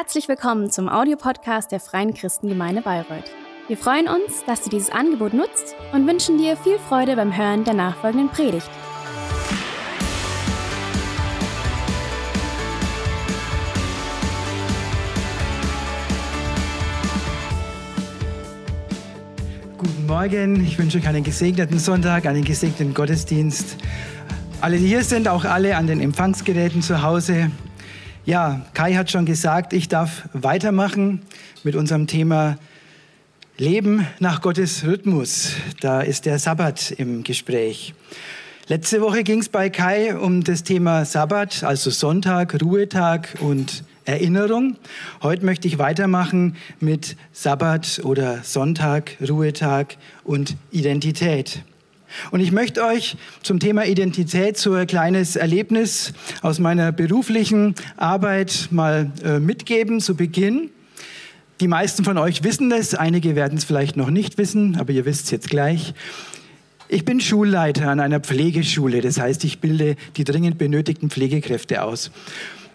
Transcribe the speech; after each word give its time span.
Herzlich 0.00 0.28
willkommen 0.28 0.70
zum 0.70 0.88
Audiopodcast 0.88 1.72
der 1.72 1.80
Freien 1.80 2.14
Christengemeinde 2.14 2.82
Bayreuth. 2.82 3.24
Wir 3.66 3.76
freuen 3.76 4.06
uns, 4.06 4.44
dass 4.46 4.62
du 4.62 4.70
dieses 4.70 4.90
Angebot 4.90 5.34
nutzt 5.34 5.74
und 5.92 6.06
wünschen 6.06 6.38
dir 6.38 6.56
viel 6.56 6.78
Freude 6.78 7.16
beim 7.16 7.36
Hören 7.36 7.64
der 7.64 7.74
nachfolgenden 7.74 8.28
Predigt. 8.28 8.70
Guten 19.78 20.06
Morgen, 20.06 20.62
ich 20.64 20.78
wünsche 20.78 20.98
euch 20.98 21.08
einen 21.08 21.24
gesegneten 21.24 21.80
Sonntag, 21.80 22.26
einen 22.26 22.44
gesegneten 22.44 22.94
Gottesdienst. 22.94 23.76
Alle, 24.60 24.78
die 24.78 24.86
hier 24.86 25.02
sind, 25.02 25.26
auch 25.26 25.44
alle 25.44 25.76
an 25.76 25.88
den 25.88 26.00
Empfangsgeräten 26.00 26.82
zu 26.82 27.02
Hause. 27.02 27.50
Ja, 28.28 28.60
Kai 28.74 28.92
hat 28.92 29.10
schon 29.10 29.24
gesagt, 29.24 29.72
ich 29.72 29.88
darf 29.88 30.28
weitermachen 30.34 31.22
mit 31.64 31.74
unserem 31.74 32.06
Thema 32.06 32.58
Leben 33.56 34.06
nach 34.18 34.42
Gottes 34.42 34.84
Rhythmus. 34.84 35.52
Da 35.80 36.02
ist 36.02 36.26
der 36.26 36.38
Sabbat 36.38 36.90
im 36.90 37.24
Gespräch. 37.24 37.94
Letzte 38.66 39.00
Woche 39.00 39.24
ging 39.24 39.38
es 39.38 39.48
bei 39.48 39.70
Kai 39.70 40.14
um 40.14 40.44
das 40.44 40.62
Thema 40.62 41.06
Sabbat, 41.06 41.64
also 41.64 41.88
Sonntag, 41.88 42.60
Ruhetag 42.60 43.30
und 43.40 43.82
Erinnerung. 44.04 44.76
Heute 45.22 45.46
möchte 45.46 45.66
ich 45.66 45.78
weitermachen 45.78 46.56
mit 46.80 47.16
Sabbat 47.32 48.02
oder 48.04 48.40
Sonntag, 48.42 49.16
Ruhetag 49.26 49.96
und 50.24 50.54
Identität. 50.70 51.62
Und 52.30 52.40
ich 52.40 52.52
möchte 52.52 52.84
euch 52.84 53.16
zum 53.42 53.60
Thema 53.60 53.84
Identität 53.86 54.56
so 54.56 54.74
ein 54.74 54.86
kleines 54.86 55.36
Erlebnis 55.36 56.12
aus 56.42 56.58
meiner 56.58 56.92
beruflichen 56.92 57.74
Arbeit 57.96 58.68
mal 58.70 59.10
äh, 59.24 59.38
mitgeben 59.38 60.00
zu 60.00 60.16
Beginn. 60.16 60.70
Die 61.60 61.68
meisten 61.68 62.04
von 62.04 62.18
euch 62.18 62.44
wissen 62.44 62.70
es, 62.70 62.94
einige 62.94 63.34
werden 63.34 63.58
es 63.58 63.64
vielleicht 63.64 63.96
noch 63.96 64.10
nicht 64.10 64.38
wissen, 64.38 64.76
aber 64.76 64.92
ihr 64.92 65.04
wisst 65.04 65.24
es 65.24 65.30
jetzt 65.32 65.50
gleich. 65.50 65.94
Ich 66.88 67.04
bin 67.04 67.20
Schulleiter 67.20 67.90
an 67.90 68.00
einer 68.00 68.20
Pflegeschule, 68.20 69.00
das 69.00 69.18
heißt, 69.18 69.44
ich 69.44 69.58
bilde 69.58 69.96
die 70.16 70.24
dringend 70.24 70.56
benötigten 70.56 71.10
Pflegekräfte 71.10 71.82
aus. 71.82 72.10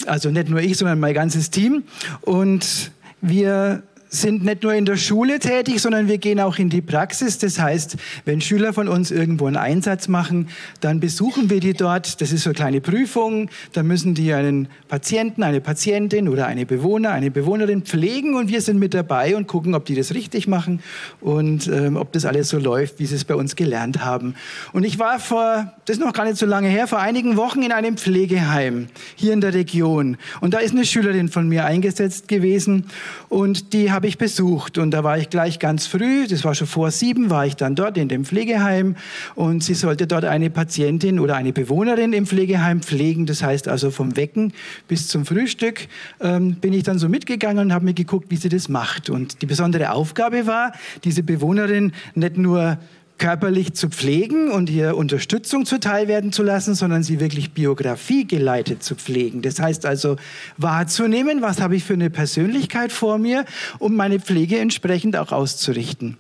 Also 0.06 0.30
nicht 0.30 0.50
nur 0.50 0.60
ich, 0.60 0.78
sondern 0.78 1.00
mein 1.00 1.14
ganzes 1.14 1.50
Team. 1.50 1.84
Und 2.22 2.92
wir 3.22 3.84
sind 4.14 4.46
nicht 4.46 4.62
nur 4.62 4.74
in 4.76 4.86
der 4.86 4.96
Schule 4.96 5.40
tätig, 5.40 5.82
sondern 5.82 6.08
wir 6.08 6.20
gehen 6.20 6.40
auch 6.40 6.60
in 6.60 6.70
die 6.70 6.82
Praxis. 6.82 7.40
Das 7.40 7.60
heißt, 7.60 7.98
wenn 8.26 8.42
Schüler 8.42 8.72
von 8.72 8.88
uns 8.88 9.10
irgendwo 9.10 9.48
einen 9.48 9.58
Einsatz 9.58 10.08
machen, 10.08 10.50
dann 10.82 11.00
besuchen 11.00 11.50
wir 11.50 11.60
die 11.60 11.74
dort. 11.74 12.22
Das 12.22 12.32
ist 12.32 12.44
so 12.44 12.52
eine 12.52 12.56
kleine 12.56 12.82
Prüfung. 12.82 13.50
Da 13.74 13.82
müssen 13.82 14.14
die 14.14 14.32
einen 14.32 14.68
Patienten, 14.88 15.42
eine 15.42 15.62
Patientin 15.62 16.30
oder 16.30 16.46
eine 16.46 16.68
Bewohner, 16.68 17.12
eine 17.12 17.32
Bewohnerin 17.32 17.82
pflegen 17.82 18.36
und 18.36 18.50
wir 18.50 18.62
sind 18.62 18.78
mit 18.78 18.94
dabei 18.94 19.36
und 19.36 19.48
gucken, 19.48 19.74
ob 19.74 19.86
die 19.86 19.96
das 19.96 20.14
richtig 20.14 20.48
machen 20.48 20.82
und 21.20 21.68
ähm, 21.68 21.98
ob 21.98 22.12
das 22.12 22.26
alles 22.26 22.50
so 22.50 22.60
läuft, 22.60 23.00
wie 23.00 23.08
sie 23.08 23.16
es 23.16 23.26
bei 23.26 23.34
uns 23.34 23.56
gelernt 23.56 24.06
haben. 24.06 24.36
Und 24.74 24.84
ich 24.84 25.00
war 25.00 25.20
vor, 25.20 25.74
das 25.86 25.98
ist 25.98 26.04
noch 26.04 26.14
gar 26.14 26.26
nicht 26.26 26.38
so 26.38 26.46
lange 26.46 26.68
her, 26.68 26.88
vor 26.88 27.00
einigen 27.00 27.36
Wochen 27.36 27.64
in 27.64 27.72
einem 27.72 27.98
Pflegeheim 27.98 28.88
hier 29.16 29.34
in 29.34 29.42
der 29.42 29.56
Region. 29.56 30.18
Und 30.40 30.54
da 30.54 30.60
ist 30.60 30.76
eine 30.76 30.86
Schülerin 30.86 31.30
von 31.30 31.50
mir 31.50 31.66
eingesetzt 31.66 32.28
gewesen 32.28 32.86
und 33.28 33.74
die 33.74 33.92
habe 33.92 34.03
habe 34.04 34.10
ich 34.10 34.18
besucht 34.18 34.78
und 34.80 34.92
da 34.92 35.06
war 35.06 35.18
ich 35.18 35.30
gleich 35.30 35.60
ganz 35.60 35.88
früh, 35.88 36.28
das 36.28 36.44
war 36.44 36.54
schon 36.56 36.68
vor 36.68 36.92
sieben, 36.92 37.30
war 37.30 37.46
ich 37.46 37.56
dann 37.56 37.74
dort 37.74 37.98
in 37.98 38.10
dem 38.10 38.26
Pflegeheim 38.26 38.98
und 39.34 39.64
sie 39.64 39.76
sollte 39.76 40.08
dort 40.08 40.26
eine 40.26 40.50
Patientin 40.50 41.22
oder 41.22 41.38
eine 41.38 41.54
Bewohnerin 41.54 42.12
im 42.12 42.26
Pflegeheim 42.26 42.82
pflegen. 42.82 43.26
Das 43.26 43.42
heißt 43.42 43.70
also 43.70 43.92
vom 43.92 44.18
Wecken 44.18 44.52
bis 44.90 45.08
zum 45.08 45.26
Frühstück 45.26 45.88
ähm, 46.20 46.56
bin 46.56 46.74
ich 46.74 46.84
dann 46.84 47.00
so 47.00 47.08
mitgegangen 47.08 47.68
und 47.68 47.74
habe 47.74 47.86
mir 47.86 47.94
geguckt, 47.94 48.26
wie 48.28 48.36
sie 48.36 48.50
das 48.50 48.68
macht. 48.68 49.10
Und 49.10 49.42
die 49.42 49.46
besondere 49.46 49.94
Aufgabe 49.94 50.48
war, 50.48 50.74
diese 51.06 51.24
Bewohnerin 51.24 51.94
nicht 52.14 52.36
nur 52.36 52.80
körperlich 53.18 53.74
zu 53.74 53.90
pflegen 53.90 54.52
und 54.52 54.70
ihr 54.70 54.98
Unterstützung 54.98 55.66
zuteil 55.66 56.08
werden 56.08 56.32
zu 56.32 56.44
lassen, 56.44 56.76
sondern 56.76 57.04
sie 57.04 57.20
wirklich 57.20 57.52
Biografie 57.52 58.28
geleitet 58.28 58.84
zu 58.84 58.96
pflegen. 58.96 59.42
Das 59.42 59.60
heißt 59.60 59.86
also 59.86 60.18
wahrzunehmen, 60.58 61.42
was 61.42 61.62
habe 61.62 61.76
ich 61.76 61.84
für 61.84 61.94
eine 61.94 62.10
Persönlichkeit 62.10 62.92
vor 62.92 63.18
mir, 63.18 63.46
um 63.80 63.96
meine 63.96 64.20
Pflege 64.20 64.60
entsprechend 64.60 65.16
auch 65.16 65.32
auszurichten. 65.32 66.18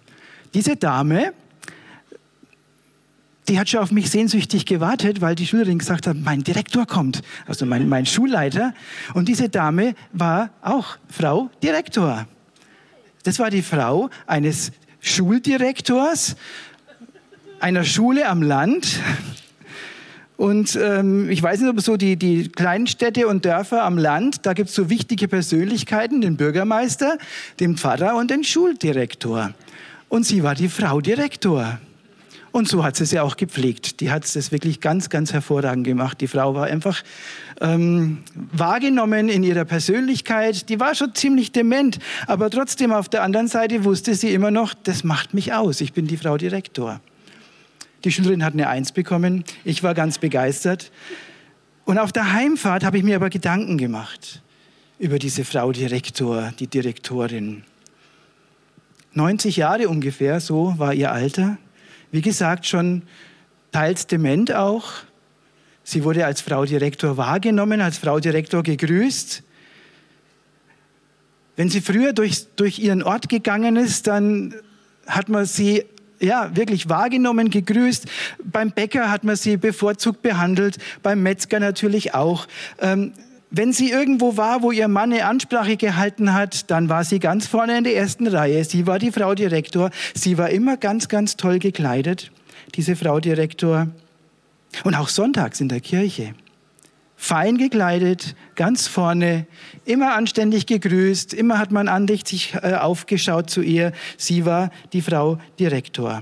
Diese 0.53 0.75
Dame, 0.75 1.33
die 3.47 3.59
hat 3.59 3.69
schon 3.69 3.81
auf 3.81 3.91
mich 3.91 4.09
sehnsüchtig 4.09 4.65
gewartet, 4.65 5.19
weil 5.19 5.35
die 5.35 5.47
Schülerin 5.47 5.79
gesagt 5.79 6.07
hat, 6.07 6.15
mein 6.15 6.43
Direktor 6.43 6.85
kommt, 6.85 7.21
also 7.45 7.65
mein, 7.65 7.89
mein 7.89 8.05
Schulleiter. 8.05 8.73
Und 9.13 9.27
diese 9.27 9.49
Dame 9.49 9.95
war 10.13 10.51
auch 10.61 10.97
Frau 11.09 11.49
Direktor. 11.61 12.27
Das 13.23 13.39
war 13.39 13.49
die 13.49 13.61
Frau 13.61 14.09
eines 14.27 14.71
Schuldirektors 15.01 16.35
einer 17.63 17.85
Schule 17.85 18.27
am 18.27 18.41
Land. 18.41 18.99
Und 20.35 20.75
ähm, 20.75 21.29
ich 21.29 21.41
weiß 21.41 21.61
nicht, 21.61 21.69
ob 21.69 21.79
so 21.79 21.95
die, 21.95 22.17
die 22.17 22.49
kleinen 22.49 22.87
Städte 22.87 23.27
und 23.27 23.45
Dörfer 23.45 23.83
am 23.83 23.97
Land, 23.97 24.45
da 24.45 24.51
gibt 24.51 24.67
es 24.67 24.75
so 24.75 24.89
wichtige 24.89 25.29
Persönlichkeiten, 25.29 26.19
den 26.19 26.35
Bürgermeister, 26.35 27.17
den 27.61 27.77
Pfarrer 27.77 28.17
und 28.17 28.29
den 28.29 28.43
Schuldirektor. 28.43 29.53
Und 30.09 30.25
sie 30.25 30.43
war 30.43 30.55
die 30.55 30.67
Frau 30.67 30.99
Direktor. 30.99 31.79
Und 32.51 32.67
so 32.67 32.83
hat 32.83 32.97
sie 32.97 33.05
sie 33.05 33.19
auch 33.21 33.37
gepflegt. 33.37 34.01
Die 34.01 34.11
hat 34.11 34.25
es 34.25 34.51
wirklich 34.51 34.81
ganz, 34.81 35.09
ganz 35.09 35.31
hervorragend 35.31 35.87
gemacht. 35.87 36.19
Die 36.19 36.27
Frau 36.27 36.53
war 36.53 36.65
einfach 36.65 37.01
ähm, 37.61 38.19
wahrgenommen 38.51 39.29
in 39.29 39.41
ihrer 39.41 39.63
Persönlichkeit. 39.63 40.67
Die 40.67 40.81
war 40.81 40.95
schon 40.95 41.15
ziemlich 41.15 41.53
dement, 41.53 41.97
aber 42.27 42.49
trotzdem 42.49 42.91
auf 42.91 43.07
der 43.07 43.23
anderen 43.23 43.47
Seite 43.47 43.85
wusste 43.85 44.15
sie 44.15 44.33
immer 44.33 44.51
noch, 44.51 44.73
das 44.73 45.05
macht 45.05 45.33
mich 45.33 45.53
aus. 45.53 45.79
Ich 45.79 45.93
bin 45.93 46.07
die 46.07 46.17
Frau 46.17 46.37
Direktor. 46.37 46.99
Die 48.03 48.11
Schülerin 48.11 48.43
hat 48.43 48.53
eine 48.53 48.67
Eins 48.67 48.91
bekommen. 48.91 49.45
Ich 49.63 49.81
war 49.83 49.93
ganz 49.93 50.17
begeistert. 50.17 50.91
Und 51.85 51.97
auf 51.97 52.11
der 52.11 52.33
Heimfahrt 52.33 52.83
habe 52.83 52.97
ich 52.97 53.03
mir 53.03 53.15
aber 53.15 53.29
Gedanken 53.29 53.77
gemacht 53.77 54.41
über 54.99 55.19
diese 55.19 55.45
Frau 55.45 55.71
Direktor, 55.71 56.53
die 56.59 56.67
Direktorin. 56.67 57.63
90 59.13 59.57
Jahre 59.57 59.89
ungefähr, 59.89 60.39
so 60.39 60.73
war 60.77 60.93
ihr 60.93 61.11
Alter. 61.11 61.57
Wie 62.11 62.21
gesagt, 62.21 62.65
schon 62.65 63.03
teils 63.71 64.07
dement 64.07 64.53
auch. 64.53 64.91
Sie 65.83 66.03
wurde 66.03 66.25
als 66.25 66.41
Frau 66.41 66.65
Direktor 66.65 67.17
wahrgenommen, 67.17 67.81
als 67.81 67.97
Frau 67.97 68.19
Direktor 68.19 68.63
gegrüßt. 68.63 69.43
Wenn 71.55 71.69
sie 71.69 71.81
früher 71.81 72.13
durch, 72.13 72.47
durch 72.55 72.79
ihren 72.79 73.03
Ort 73.03 73.29
gegangen 73.29 73.75
ist, 73.75 74.07
dann 74.07 74.55
hat 75.05 75.29
man 75.29 75.45
sie 75.45 75.85
ja, 76.23 76.55
wirklich 76.55 76.89
wahrgenommen, 76.89 77.49
gegrüßt. 77.49 78.07
Beim 78.43 78.71
Bäcker 78.71 79.11
hat 79.11 79.23
man 79.23 79.35
sie 79.35 79.57
bevorzugt 79.57 80.21
behandelt, 80.21 80.77
beim 81.01 81.21
Metzger 81.21 81.59
natürlich 81.59 82.13
auch. 82.13 82.47
Ähm, 82.79 83.11
wenn 83.51 83.71
sie 83.71 83.91
irgendwo 83.91 84.35
war, 84.35 84.63
wo 84.63 84.71
ihr 84.71 84.87
Mann 84.87 85.13
eine 85.13 85.25
Ansprache 85.25 85.77
gehalten 85.77 86.33
hat, 86.33 86.71
dann 86.71 86.89
war 86.89 87.03
sie 87.03 87.19
ganz 87.19 87.45
vorne 87.45 87.77
in 87.77 87.83
der 87.83 87.95
ersten 87.95 88.25
Reihe. 88.25 88.63
Sie 88.63 88.87
war 88.87 88.97
die 88.97 89.11
Frau 89.11 89.35
Direktor. 89.35 89.91
Sie 90.15 90.39
war 90.39 90.49
immer 90.49 90.75
ganz, 90.77 91.07
ganz 91.07 91.37
toll 91.37 91.59
gekleidet, 91.59 92.31
diese 92.73 92.95
Frau 92.95 93.19
Direktor. 93.19 93.89
Und 94.83 94.95
auch 94.95 95.07
sonntags 95.07 95.61
in 95.61 95.69
der 95.69 95.81
Kirche 95.81 96.33
fein 97.23 97.57
gekleidet, 97.57 98.35
ganz 98.55 98.87
vorne, 98.87 99.47
immer 99.85 100.13
anständig 100.13 100.65
gegrüßt, 100.65 101.33
immer 101.33 101.57
hat 101.57 101.71
man 101.71 101.87
andächtig 101.87 102.53
äh, 102.61 102.73
aufgeschaut 102.73 103.49
zu 103.49 103.61
ihr. 103.61 103.93
Sie 104.17 104.45
war 104.45 104.71
die 104.91 105.01
Frau 105.01 105.37
Direktor. 105.57 106.21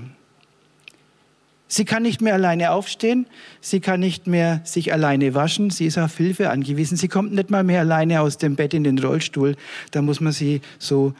Sie 1.66 1.84
kann 1.84 2.04
nicht 2.04 2.20
mehr 2.20 2.34
alleine 2.34 2.70
aufstehen, 2.70 3.26
sie 3.60 3.80
kann 3.80 3.98
nicht 3.98 4.28
mehr 4.28 4.60
sich 4.62 4.92
alleine 4.92 5.34
waschen, 5.34 5.70
sie 5.70 5.86
ist 5.86 5.98
auf 5.98 6.16
Hilfe 6.16 6.50
angewiesen, 6.50 6.96
sie 6.96 7.08
kommt 7.08 7.32
nicht 7.32 7.50
mal 7.50 7.64
mehr 7.64 7.80
alleine 7.80 8.20
aus 8.20 8.38
dem 8.38 8.54
Bett 8.54 8.72
in 8.72 8.84
den 8.84 9.00
Rollstuhl, 9.00 9.56
da 9.90 10.02
muss 10.02 10.20
man 10.20 10.32
sie 10.32 10.60
so 10.78 11.14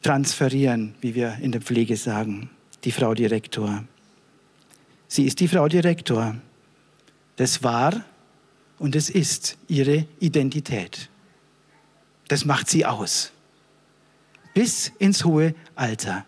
transferieren, 0.00 0.94
wie 1.02 1.14
wir 1.14 1.36
in 1.42 1.52
der 1.52 1.60
Pflege 1.60 1.98
sagen, 1.98 2.48
die 2.84 2.92
Frau 2.92 3.12
Direktor. 3.12 3.84
Sie 5.08 5.24
ist 5.26 5.40
die 5.40 5.48
Frau 5.48 5.68
Direktor. 5.68 6.36
Das 7.36 7.62
war 7.62 8.02
und 8.78 8.96
es 8.96 9.10
ist 9.10 9.56
ihre 9.68 10.06
Identität. 10.20 11.08
Das 12.28 12.44
macht 12.44 12.68
sie 12.68 12.84
aus. 12.84 13.32
Bis 14.54 14.92
ins 14.98 15.24
hohe 15.24 15.54
Alter. 15.74 16.24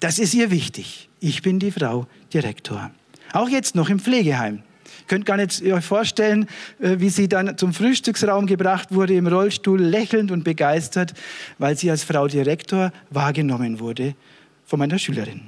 Das 0.00 0.18
ist 0.18 0.34
ihr 0.34 0.50
wichtig. 0.50 1.08
Ich 1.20 1.42
bin 1.42 1.58
die 1.58 1.70
Frau 1.70 2.06
Direktor. 2.32 2.90
Auch 3.32 3.48
jetzt 3.48 3.74
noch 3.74 3.88
im 3.88 3.98
Pflegeheim. 3.98 4.56
Ihr 5.00 5.06
könnt 5.06 5.26
gar 5.26 5.36
nicht 5.36 5.62
euch 5.62 5.84
vorstellen, 5.84 6.46
äh, 6.78 6.96
wie 6.98 7.10
sie 7.10 7.28
dann 7.28 7.56
zum 7.58 7.72
Frühstücksraum 7.72 8.46
gebracht 8.46 8.92
wurde, 8.92 9.14
im 9.14 9.26
Rollstuhl, 9.26 9.80
lächelnd 9.80 10.30
und 10.30 10.44
begeistert, 10.44 11.14
weil 11.58 11.76
sie 11.76 11.90
als 11.90 12.04
Frau 12.04 12.28
Direktor 12.28 12.92
wahrgenommen 13.10 13.80
wurde 13.80 14.14
von 14.66 14.78
meiner 14.78 14.98
Schülerin. 14.98 15.42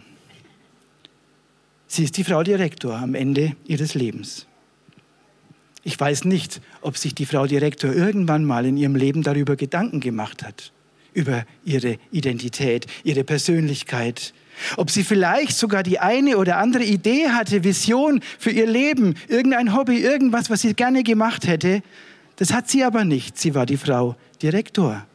Sie 1.86 2.04
ist 2.04 2.16
die 2.16 2.24
Frau 2.24 2.42
Direktor 2.42 2.96
am 2.96 3.14
Ende 3.14 3.56
ihres 3.66 3.94
Lebens. 3.94 4.46
Ich 5.84 5.98
weiß 5.98 6.24
nicht, 6.24 6.60
ob 6.80 6.96
sich 6.96 7.14
die 7.14 7.26
Frau 7.26 7.46
Direktor 7.46 7.92
irgendwann 7.92 8.44
mal 8.44 8.66
in 8.66 8.76
ihrem 8.76 8.94
Leben 8.94 9.22
darüber 9.22 9.56
Gedanken 9.56 10.00
gemacht 10.00 10.42
hat. 10.42 10.72
über 11.14 11.44
ihre 11.64 11.98
Identität, 12.10 12.86
ihre 13.04 13.24
Persönlichkeit. 13.24 14.32
Ob 14.76 14.90
sie 14.90 15.04
vielleicht 15.04 15.56
sogar 15.56 15.82
die 15.82 15.98
eine 15.98 16.36
oder 16.36 16.58
andere 16.58 16.84
Idee 16.84 17.28
hatte, 17.28 17.64
Vision 17.64 18.20
für 18.38 18.50
ihr 18.50 18.66
Leben, 18.66 19.14
irgendein 19.28 19.74
Hobby, 19.74 19.98
irgendwas, 19.98 20.50
was 20.50 20.62
sie 20.62 20.74
gerne 20.74 21.02
gemacht 21.02 21.46
hätte, 21.46 21.82
das 22.36 22.52
hat 22.52 22.68
sie 22.68 22.84
aber 22.84 23.04
nicht. 23.04 23.38
Sie 23.38 23.54
war 23.54 23.66
die 23.66 23.76
Frau 23.76 24.16
Direktor. 24.42 25.06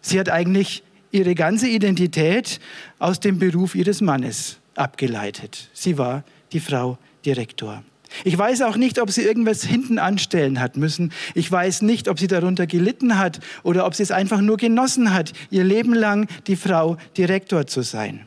Sie 0.00 0.18
hat 0.18 0.28
eigentlich 0.28 0.82
ihre 1.10 1.34
ganze 1.34 1.68
Identität 1.68 2.58
aus 2.98 3.20
dem 3.20 3.38
Beruf 3.38 3.74
ihres 3.74 4.00
Mannes 4.00 4.58
abgeleitet. 4.74 5.68
Sie 5.72 5.98
war 5.98 6.24
die 6.52 6.60
Frau 6.60 6.98
Direktor. 7.24 7.84
Ich 8.24 8.36
weiß 8.36 8.62
auch 8.62 8.76
nicht, 8.76 8.98
ob 8.98 9.10
sie 9.10 9.22
irgendwas 9.22 9.64
hinten 9.64 9.98
anstellen 9.98 10.60
hat 10.60 10.76
müssen. 10.76 11.12
Ich 11.34 11.50
weiß 11.50 11.82
nicht, 11.82 12.08
ob 12.08 12.18
sie 12.18 12.26
darunter 12.26 12.66
gelitten 12.66 13.18
hat 13.18 13.40
oder 13.62 13.86
ob 13.86 13.94
sie 13.94 14.02
es 14.02 14.10
einfach 14.10 14.40
nur 14.40 14.56
genossen 14.56 15.12
hat, 15.12 15.32
ihr 15.50 15.64
Leben 15.64 15.94
lang 15.94 16.28
die 16.46 16.56
Frau 16.56 16.96
Direktor 17.16 17.66
zu 17.66 17.82
sein. 17.82 18.26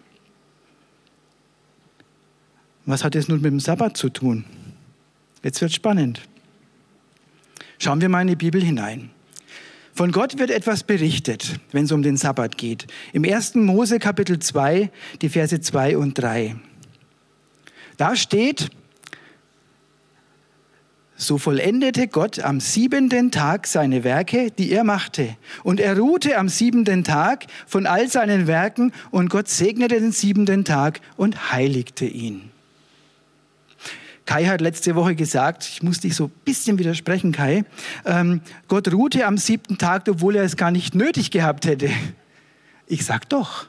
Was 2.85 3.03
hat 3.03 3.15
es 3.15 3.27
nun 3.27 3.41
mit 3.41 3.51
dem 3.51 3.59
Sabbat 3.59 3.97
zu 3.97 4.09
tun? 4.09 4.45
Jetzt 5.43 5.61
wird 5.61 5.73
spannend. 5.73 6.21
Schauen 7.79 8.01
wir 8.01 8.09
mal 8.09 8.21
in 8.21 8.27
die 8.27 8.35
Bibel 8.35 8.63
hinein. 8.63 9.09
Von 9.93 10.11
Gott 10.11 10.37
wird 10.37 10.51
etwas 10.51 10.83
berichtet, 10.83 11.59
wenn 11.71 11.85
es 11.85 11.91
um 11.91 12.03
den 12.03 12.17
Sabbat 12.17 12.57
geht. 12.57 12.85
Im 13.13 13.23
1. 13.23 13.55
Mose 13.55 13.97
Kapitel 13.97 14.39
2, 14.39 14.91
die 15.21 15.29
Verse 15.29 15.59
2 15.59 15.97
und 15.97 16.15
3. 16.15 16.57
Da 17.97 18.15
steht, 18.15 18.69
so 21.17 21.37
vollendete 21.37 22.07
Gott 22.07 22.39
am 22.39 22.59
siebenten 22.59 23.31
Tag 23.31 23.67
seine 23.67 24.03
Werke, 24.03 24.51
die 24.51 24.71
er 24.71 24.83
machte. 24.83 25.37
Und 25.63 25.79
er 25.79 25.97
ruhte 25.97 26.37
am 26.37 26.49
siebenten 26.49 27.03
Tag 27.03 27.45
von 27.65 27.85
all 27.85 28.09
seinen 28.09 28.47
Werken 28.47 28.91
und 29.11 29.29
Gott 29.29 29.47
segnete 29.47 29.99
den 29.99 30.11
siebenten 30.11 30.65
Tag 30.65 30.99
und 31.15 31.51
heiligte 31.51 32.05
ihn. 32.05 32.51
Kai 34.25 34.45
hat 34.45 34.59
letzte 34.59 34.95
Woche 34.95 35.15
gesagt, 35.15 35.69
ich 35.71 35.83
muss 35.83 35.99
dich 35.99 36.15
so 36.15 36.25
ein 36.25 36.31
bisschen 36.43 36.79
widersprechen, 36.79 37.31
Kai, 37.31 37.63
ähm, 38.05 38.41
Gott 38.67 38.91
ruhte 38.91 39.25
am 39.25 39.37
siebten 39.37 39.77
Tag, 39.77 40.07
obwohl 40.09 40.35
er 40.35 40.43
es 40.43 40.57
gar 40.57 40.71
nicht 40.71 40.95
nötig 40.95 41.29
gehabt 41.29 41.65
hätte. 41.65 41.89
Ich 42.87 43.05
sag 43.05 43.29
doch. 43.29 43.67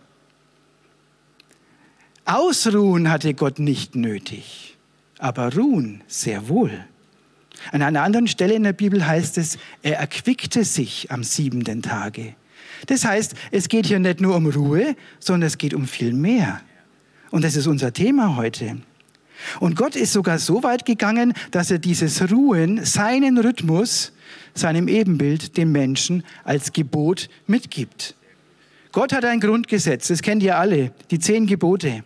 Ausruhen 2.25 3.11
hatte 3.11 3.35
Gott 3.35 3.59
nicht 3.59 3.95
nötig, 3.95 4.77
aber 5.19 5.55
ruhen 5.55 6.03
sehr 6.07 6.49
wohl. 6.49 6.87
An 7.73 7.83
einer 7.83 8.03
anderen 8.03 8.27
Stelle 8.27 8.55
in 8.55 8.63
der 8.63 8.73
Bibel 8.73 9.07
heißt 9.07 9.39
es, 9.39 9.59
er 9.83 9.99
erquickte 9.99 10.65
sich 10.65 11.11
am 11.11 11.25
siebenten 11.25 11.83
Tage. 11.83 12.35
Das 12.87 13.05
heißt, 13.05 13.35
es 13.51 13.69
geht 13.69 13.87
hier 13.87 13.99
nicht 13.99 14.21
nur 14.21 14.37
um 14.37 14.47
Ruhe, 14.47 14.97
sondern 15.19 15.47
es 15.47 15.59
geht 15.59 15.75
um 15.75 15.87
viel 15.87 16.13
mehr. 16.13 16.61
Und 17.31 17.45
das 17.45 17.57
ist 17.57 17.67
unser 17.67 17.93
Thema 17.93 18.37
heute. 18.37 18.79
Und 19.61 19.77
Gott 19.77 19.97
ist 19.97 20.13
sogar 20.13 20.39
so 20.39 20.63
weit 20.63 20.85
gegangen, 20.85 21.35
dass 21.51 21.71
er 21.71 21.79
dieses 21.79 22.31
Ruhen, 22.31 22.85
seinen 22.85 23.39
Rhythmus, 23.39 24.13
seinem 24.55 24.89
Ebenbild, 24.89 25.57
dem 25.57 25.73
Menschen 25.73 26.25
als 26.45 26.73
Gebot 26.73 27.29
mitgibt. 27.47 28.15
Gott 28.93 29.13
hat 29.13 29.25
ein 29.25 29.41
Grundgesetz, 29.41 30.09
das 30.09 30.23
kennt 30.23 30.43
ihr 30.43 30.57
alle, 30.59 30.93
die 31.11 31.19
zehn 31.19 31.47
Gebote. 31.47 32.03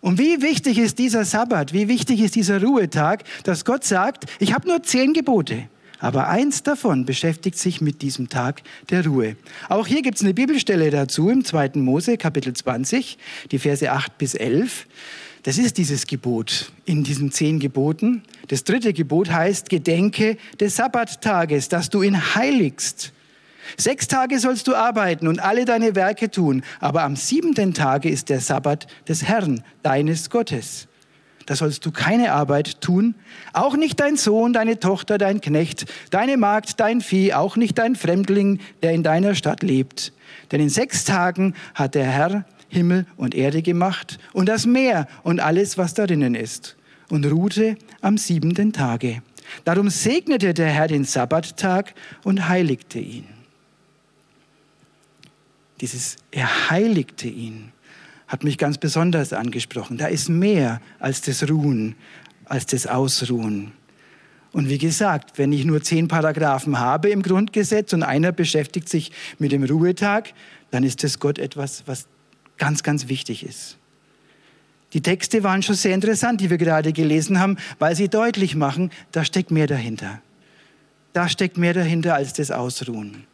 Und 0.00 0.18
wie 0.18 0.40
wichtig 0.40 0.78
ist 0.78 0.98
dieser 0.98 1.24
Sabbat, 1.24 1.72
wie 1.72 1.88
wichtig 1.88 2.20
ist 2.20 2.34
dieser 2.34 2.62
Ruhetag, 2.62 3.24
dass 3.44 3.64
Gott 3.64 3.84
sagt, 3.84 4.24
ich 4.38 4.54
habe 4.54 4.66
nur 4.66 4.82
zehn 4.82 5.12
Gebote. 5.12 5.68
Aber 5.98 6.28
eins 6.28 6.62
davon 6.62 7.04
beschäftigt 7.04 7.58
sich 7.58 7.82
mit 7.82 8.00
diesem 8.00 8.30
Tag 8.30 8.62
der 8.88 9.04
Ruhe. 9.04 9.36
Auch 9.68 9.86
hier 9.86 10.00
gibt 10.00 10.16
es 10.16 10.24
eine 10.24 10.32
Bibelstelle 10.32 10.90
dazu 10.90 11.28
im 11.28 11.44
2. 11.44 11.72
Mose, 11.74 12.16
Kapitel 12.16 12.54
20, 12.54 13.18
die 13.52 13.58
Verse 13.58 13.92
8 13.92 14.16
bis 14.16 14.34
11. 14.34 14.86
Das 15.42 15.58
ist 15.58 15.76
dieses 15.76 16.06
Gebot 16.06 16.72
in 16.86 17.04
diesen 17.04 17.32
zehn 17.32 17.60
Geboten. 17.60 18.22
Das 18.48 18.64
dritte 18.64 18.94
Gebot 18.94 19.30
heißt, 19.30 19.68
gedenke 19.68 20.38
des 20.58 20.76
Sabbattages, 20.76 21.68
dass 21.68 21.90
du 21.90 22.02
ihn 22.02 22.34
heiligst. 22.34 23.12
Sechs 23.76 24.08
Tage 24.08 24.38
sollst 24.38 24.66
du 24.68 24.74
arbeiten 24.74 25.28
und 25.28 25.40
alle 25.40 25.64
deine 25.64 25.94
Werke 25.94 26.30
tun, 26.30 26.62
aber 26.80 27.02
am 27.02 27.16
siebenten 27.16 27.74
Tage 27.74 28.08
ist 28.08 28.28
der 28.28 28.40
Sabbat 28.40 28.86
des 29.08 29.24
Herrn, 29.24 29.62
deines 29.82 30.30
Gottes. 30.30 30.88
Da 31.46 31.56
sollst 31.56 31.84
du 31.84 31.90
keine 31.90 32.32
Arbeit 32.32 32.80
tun, 32.80 33.14
auch 33.52 33.76
nicht 33.76 33.98
dein 33.98 34.16
Sohn, 34.16 34.52
deine 34.52 34.78
Tochter, 34.78 35.18
dein 35.18 35.40
Knecht, 35.40 35.86
deine 36.10 36.36
Magd, 36.36 36.78
dein 36.78 37.00
Vieh, 37.00 37.34
auch 37.34 37.56
nicht 37.56 37.76
dein 37.78 37.96
Fremdling, 37.96 38.60
der 38.82 38.92
in 38.92 39.02
deiner 39.02 39.34
Stadt 39.34 39.62
lebt. 39.62 40.12
Denn 40.52 40.60
in 40.60 40.68
sechs 40.68 41.04
Tagen 41.04 41.54
hat 41.74 41.96
der 41.96 42.06
Herr 42.06 42.44
Himmel 42.68 43.04
und 43.16 43.34
Erde 43.34 43.62
gemacht 43.62 44.18
und 44.32 44.48
das 44.48 44.64
Meer 44.64 45.08
und 45.24 45.40
alles, 45.40 45.76
was 45.76 45.94
darinnen 45.94 46.36
ist, 46.36 46.76
und 47.08 47.26
ruhte 47.26 47.76
am 48.00 48.16
siebenten 48.16 48.72
Tage. 48.72 49.22
Darum 49.64 49.90
segnete 49.90 50.54
der 50.54 50.68
Herr 50.68 50.86
den 50.86 51.04
Sabbattag 51.04 51.94
und 52.22 52.48
heiligte 52.48 53.00
ihn. 53.00 53.26
Dieses 55.80 56.16
Er 56.30 56.70
heiligte 56.70 57.28
ihn 57.28 57.72
hat 58.30 58.44
mich 58.44 58.58
ganz 58.58 58.78
besonders 58.78 59.32
angesprochen. 59.32 59.98
Da 59.98 60.06
ist 60.06 60.28
mehr 60.28 60.80
als 61.00 61.20
das 61.20 61.50
Ruhen, 61.50 61.96
als 62.44 62.64
das 62.64 62.86
Ausruhen. 62.86 63.72
Und 64.52 64.68
wie 64.68 64.78
gesagt, 64.78 65.36
wenn 65.36 65.52
ich 65.52 65.64
nur 65.64 65.82
zehn 65.82 66.06
Paragraphen 66.06 66.78
habe 66.78 67.08
im 67.08 67.22
Grundgesetz 67.22 67.92
und 67.92 68.04
einer 68.04 68.30
beschäftigt 68.30 68.88
sich 68.88 69.10
mit 69.40 69.50
dem 69.50 69.64
Ruhetag, 69.64 70.32
dann 70.70 70.84
ist 70.84 71.02
das 71.02 71.18
Gott 71.18 71.40
etwas, 71.40 71.82
was 71.86 72.06
ganz, 72.56 72.84
ganz 72.84 73.08
wichtig 73.08 73.44
ist. 73.44 73.78
Die 74.92 75.00
Texte 75.00 75.42
waren 75.42 75.62
schon 75.62 75.76
sehr 75.76 75.94
interessant, 75.94 76.40
die 76.40 76.50
wir 76.50 76.58
gerade 76.58 76.92
gelesen 76.92 77.40
haben, 77.40 77.56
weil 77.80 77.96
sie 77.96 78.08
deutlich 78.08 78.54
machen, 78.54 78.90
da 79.10 79.24
steckt 79.24 79.50
mehr 79.50 79.66
dahinter. 79.66 80.20
Da 81.12 81.28
steckt 81.28 81.58
mehr 81.58 81.74
dahinter 81.74 82.14
als 82.14 82.32
das 82.32 82.52
Ausruhen. 82.52 83.24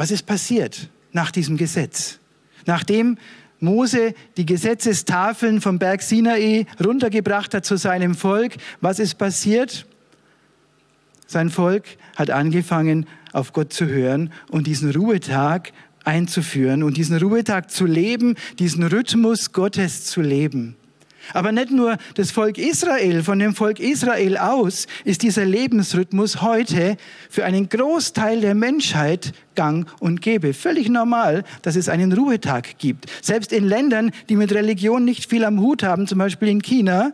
Was 0.00 0.10
ist 0.10 0.24
passiert 0.24 0.88
nach 1.12 1.30
diesem 1.30 1.58
Gesetz? 1.58 2.20
Nachdem 2.64 3.18
Mose 3.58 4.14
die 4.38 4.46
Gesetzestafeln 4.46 5.60
vom 5.60 5.78
Berg 5.78 6.00
Sinai 6.00 6.64
runtergebracht 6.82 7.52
hat 7.52 7.66
zu 7.66 7.76
seinem 7.76 8.14
Volk, 8.14 8.54
was 8.80 8.98
ist 8.98 9.18
passiert? 9.18 9.84
Sein 11.26 11.50
Volk 11.50 11.84
hat 12.16 12.30
angefangen, 12.30 13.08
auf 13.34 13.52
Gott 13.52 13.74
zu 13.74 13.88
hören 13.88 14.32
und 14.50 14.66
diesen 14.66 14.90
Ruhetag 14.90 15.70
einzuführen 16.02 16.82
und 16.82 16.96
diesen 16.96 17.18
Ruhetag 17.18 17.70
zu 17.70 17.84
leben, 17.84 18.36
diesen 18.58 18.84
Rhythmus 18.84 19.52
Gottes 19.52 20.06
zu 20.06 20.22
leben. 20.22 20.76
Aber 21.32 21.52
nicht 21.52 21.70
nur 21.70 21.96
das 22.14 22.30
Volk 22.30 22.58
Israel, 22.58 23.22
von 23.22 23.38
dem 23.38 23.54
Volk 23.54 23.80
Israel 23.80 24.36
aus 24.36 24.86
ist 25.04 25.22
dieser 25.22 25.44
Lebensrhythmus 25.44 26.42
heute 26.42 26.96
für 27.28 27.44
einen 27.44 27.68
Großteil 27.68 28.40
der 28.40 28.54
Menschheit 28.54 29.32
gang 29.54 29.86
und 30.00 30.22
gäbe. 30.22 30.54
Völlig 30.54 30.88
normal, 30.88 31.44
dass 31.62 31.76
es 31.76 31.88
einen 31.88 32.12
Ruhetag 32.12 32.78
gibt. 32.78 33.06
Selbst 33.22 33.52
in 33.52 33.64
Ländern, 33.64 34.10
die 34.28 34.36
mit 34.36 34.52
Religion 34.52 35.04
nicht 35.04 35.28
viel 35.28 35.44
am 35.44 35.60
Hut 35.60 35.82
haben, 35.82 36.06
zum 36.06 36.18
Beispiel 36.18 36.48
in 36.48 36.62
China, 36.62 37.12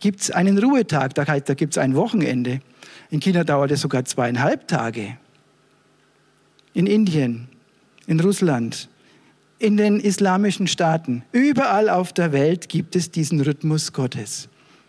gibt 0.00 0.20
es 0.20 0.30
einen 0.30 0.58
Ruhetag, 0.58 1.14
da, 1.14 1.24
da 1.24 1.54
gibt 1.54 1.74
es 1.74 1.78
ein 1.78 1.94
Wochenende. 1.94 2.60
In 3.10 3.20
China 3.20 3.44
dauert 3.44 3.70
es 3.70 3.80
sogar 3.80 4.04
zweieinhalb 4.04 4.68
Tage. 4.68 5.16
In 6.74 6.86
Indien, 6.86 7.48
in 8.06 8.20
Russland, 8.20 8.89
in 9.60 9.76
den 9.76 10.00
islamischen 10.00 10.66
Staaten, 10.66 11.22
überall 11.32 11.90
auf 11.90 12.12
der 12.12 12.32
Welt 12.32 12.68
gibt 12.68 12.96
es 12.96 13.10
diesen 13.10 13.40
Rhythmus 13.40 13.92
Gottes. 13.92 14.48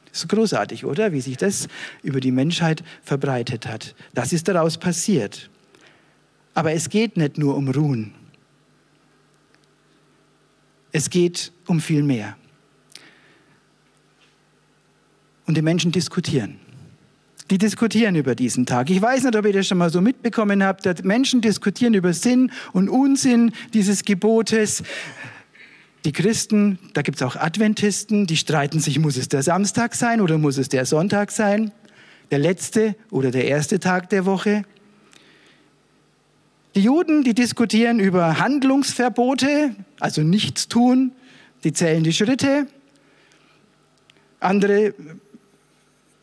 Das 0.10 0.24
ist 0.24 0.30
großartig, 0.30 0.86
oder? 0.86 1.12
Wie 1.12 1.22
sich 1.22 1.38
das 1.38 1.68
über 2.04 2.20
die 2.20 2.32
Menschheit 2.32 2.82
verbreitet 3.04 3.68
hat. 3.68 3.96
Das 4.14 4.34
ist 4.34 4.48
daraus 4.48 4.78
passiert. 4.78 5.50
Aber 6.54 6.72
es 6.72 6.90
geht 6.90 7.18
nicht 7.18 7.38
nur 7.38 7.56
um 7.56 7.70
Ruhen. 7.70 8.14
Es 10.94 11.10
geht 11.10 11.52
um 11.68 11.80
viel 11.80 12.04
mehr. 12.04 12.38
Und 15.46 15.56
die 15.56 15.62
Menschen 15.62 15.92
diskutieren 15.92 16.60
die 17.52 17.58
diskutieren 17.58 18.16
über 18.16 18.34
diesen 18.34 18.66
Tag. 18.66 18.90
Ich 18.90 19.02
weiß 19.02 19.26
nicht, 19.26 19.36
ob 19.36 19.46
ihr 19.46 19.52
das 19.52 19.68
schon 19.68 19.78
mal 19.78 19.90
so 19.90 20.00
mitbekommen 20.00 20.64
habt, 20.64 20.86
dass 20.86 21.04
Menschen 21.04 21.42
diskutieren 21.42 21.94
über 21.94 22.14
Sinn 22.14 22.50
und 22.72 22.90
Unsinn 22.90 23.52
dieses 23.74 24.06
Gebotes. 24.06 24.84
Die 26.06 26.14
Christen, 26.14 26.80
da 26.94 27.02
gibt 27.02 27.18
es 27.18 27.24
auch 27.24 27.36
Adventisten, 27.36 28.26
die 28.26 28.38
streiten 28.38 28.80
sich, 28.80 28.98
muss 29.00 29.18
es 29.18 29.28
der 29.28 29.44
Samstag 29.44 29.96
sein 29.96 30.22
oder 30.22 30.38
muss 30.38 30.58
es 30.58 30.70
der 30.70 30.86
Sonntag 30.86 31.30
sein? 31.30 31.74
Der 32.32 32.40
letzte 32.40 32.96
oder 33.12 33.32
der 33.32 33.46
erste 33.46 33.82
Tag 33.82 34.10
der 34.10 34.26
Woche? 34.26 34.64
Die 36.74 36.82
Juden, 36.82 37.26
die 37.26 37.34
diskutieren 37.34 38.00
über 38.00 38.40
Handlungsverbote, 38.40 39.76
also 40.00 40.22
nichts 40.22 40.70
tun, 40.70 41.12
die 41.66 41.74
zählen 41.74 42.02
die 42.02 42.14
Schritte. 42.14 42.66
Andere 44.40 44.94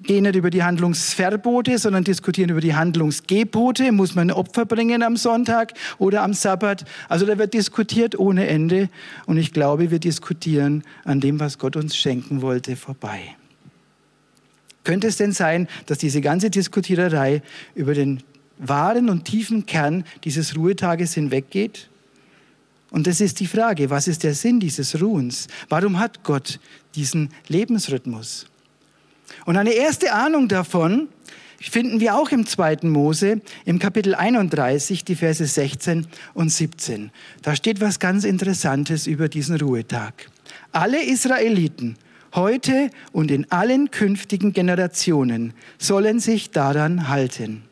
gehen 0.08 0.24
nicht 0.24 0.36
über 0.36 0.50
die 0.50 0.64
Handlungsverbote, 0.64 1.78
sondern 1.78 2.02
diskutieren 2.02 2.50
über 2.50 2.62
die 2.62 2.74
Handlungsgebote. 2.74 3.92
Muss 3.92 4.14
man 4.14 4.32
Opfer 4.32 4.64
bringen 4.64 5.02
am 5.02 5.16
Sonntag 5.16 5.74
oder 5.98 6.22
am 6.22 6.32
Sabbat? 6.32 6.84
Also 7.08 7.26
da 7.26 7.38
wird 7.38 7.54
diskutiert 7.54 8.18
ohne 8.18 8.48
Ende. 8.48 8.88
Und 9.26 9.36
ich 9.36 9.52
glaube, 9.52 9.90
wir 9.90 9.98
diskutieren 9.98 10.82
an 11.04 11.20
dem, 11.20 11.38
was 11.38 11.58
Gott 11.58 11.76
uns 11.76 11.94
schenken 11.94 12.40
wollte, 12.42 12.74
vorbei. 12.74 13.36
Könnte 14.82 15.06
es 15.08 15.18
denn 15.18 15.32
sein, 15.32 15.68
dass 15.84 15.98
diese 15.98 16.22
ganze 16.22 16.48
Diskutiererei 16.48 17.42
über 17.74 17.92
den 17.92 18.22
wahren 18.56 19.10
und 19.10 19.26
tiefen 19.26 19.66
Kern 19.66 20.04
dieses 20.24 20.56
Ruhetages 20.56 21.12
hinweggeht? 21.14 21.90
Und 22.90 23.06
das 23.06 23.20
ist 23.20 23.40
die 23.40 23.46
Frage, 23.46 23.90
was 23.90 24.08
ist 24.08 24.24
der 24.24 24.34
Sinn 24.34 24.58
dieses 24.58 24.98
Ruhens? 25.02 25.48
Warum 25.68 25.98
hat 25.98 26.24
Gott 26.24 26.58
diesen 26.94 27.28
Lebensrhythmus? 27.48 28.46
Und 29.46 29.56
eine 29.56 29.72
erste 29.72 30.12
Ahnung 30.12 30.48
davon 30.48 31.08
finden 31.60 32.00
wir 32.00 32.16
auch 32.16 32.30
im 32.30 32.46
zweiten 32.46 32.88
Mose, 32.88 33.40
im 33.64 33.78
Kapitel 33.78 34.14
31, 34.14 35.04
die 35.04 35.16
Verse 35.16 35.44
16 35.44 36.06
und 36.34 36.50
17. 36.50 37.10
Da 37.42 37.56
steht 37.56 37.80
was 37.80 37.98
ganz 37.98 38.24
Interessantes 38.24 39.06
über 39.06 39.28
diesen 39.28 39.56
Ruhetag. 39.56 40.30
Alle 40.72 41.02
Israeliten 41.02 41.96
heute 42.34 42.90
und 43.12 43.30
in 43.30 43.50
allen 43.50 43.90
künftigen 43.90 44.52
Generationen 44.52 45.54
sollen 45.78 46.20
sich 46.20 46.50
daran 46.50 47.08
halten. 47.08 47.64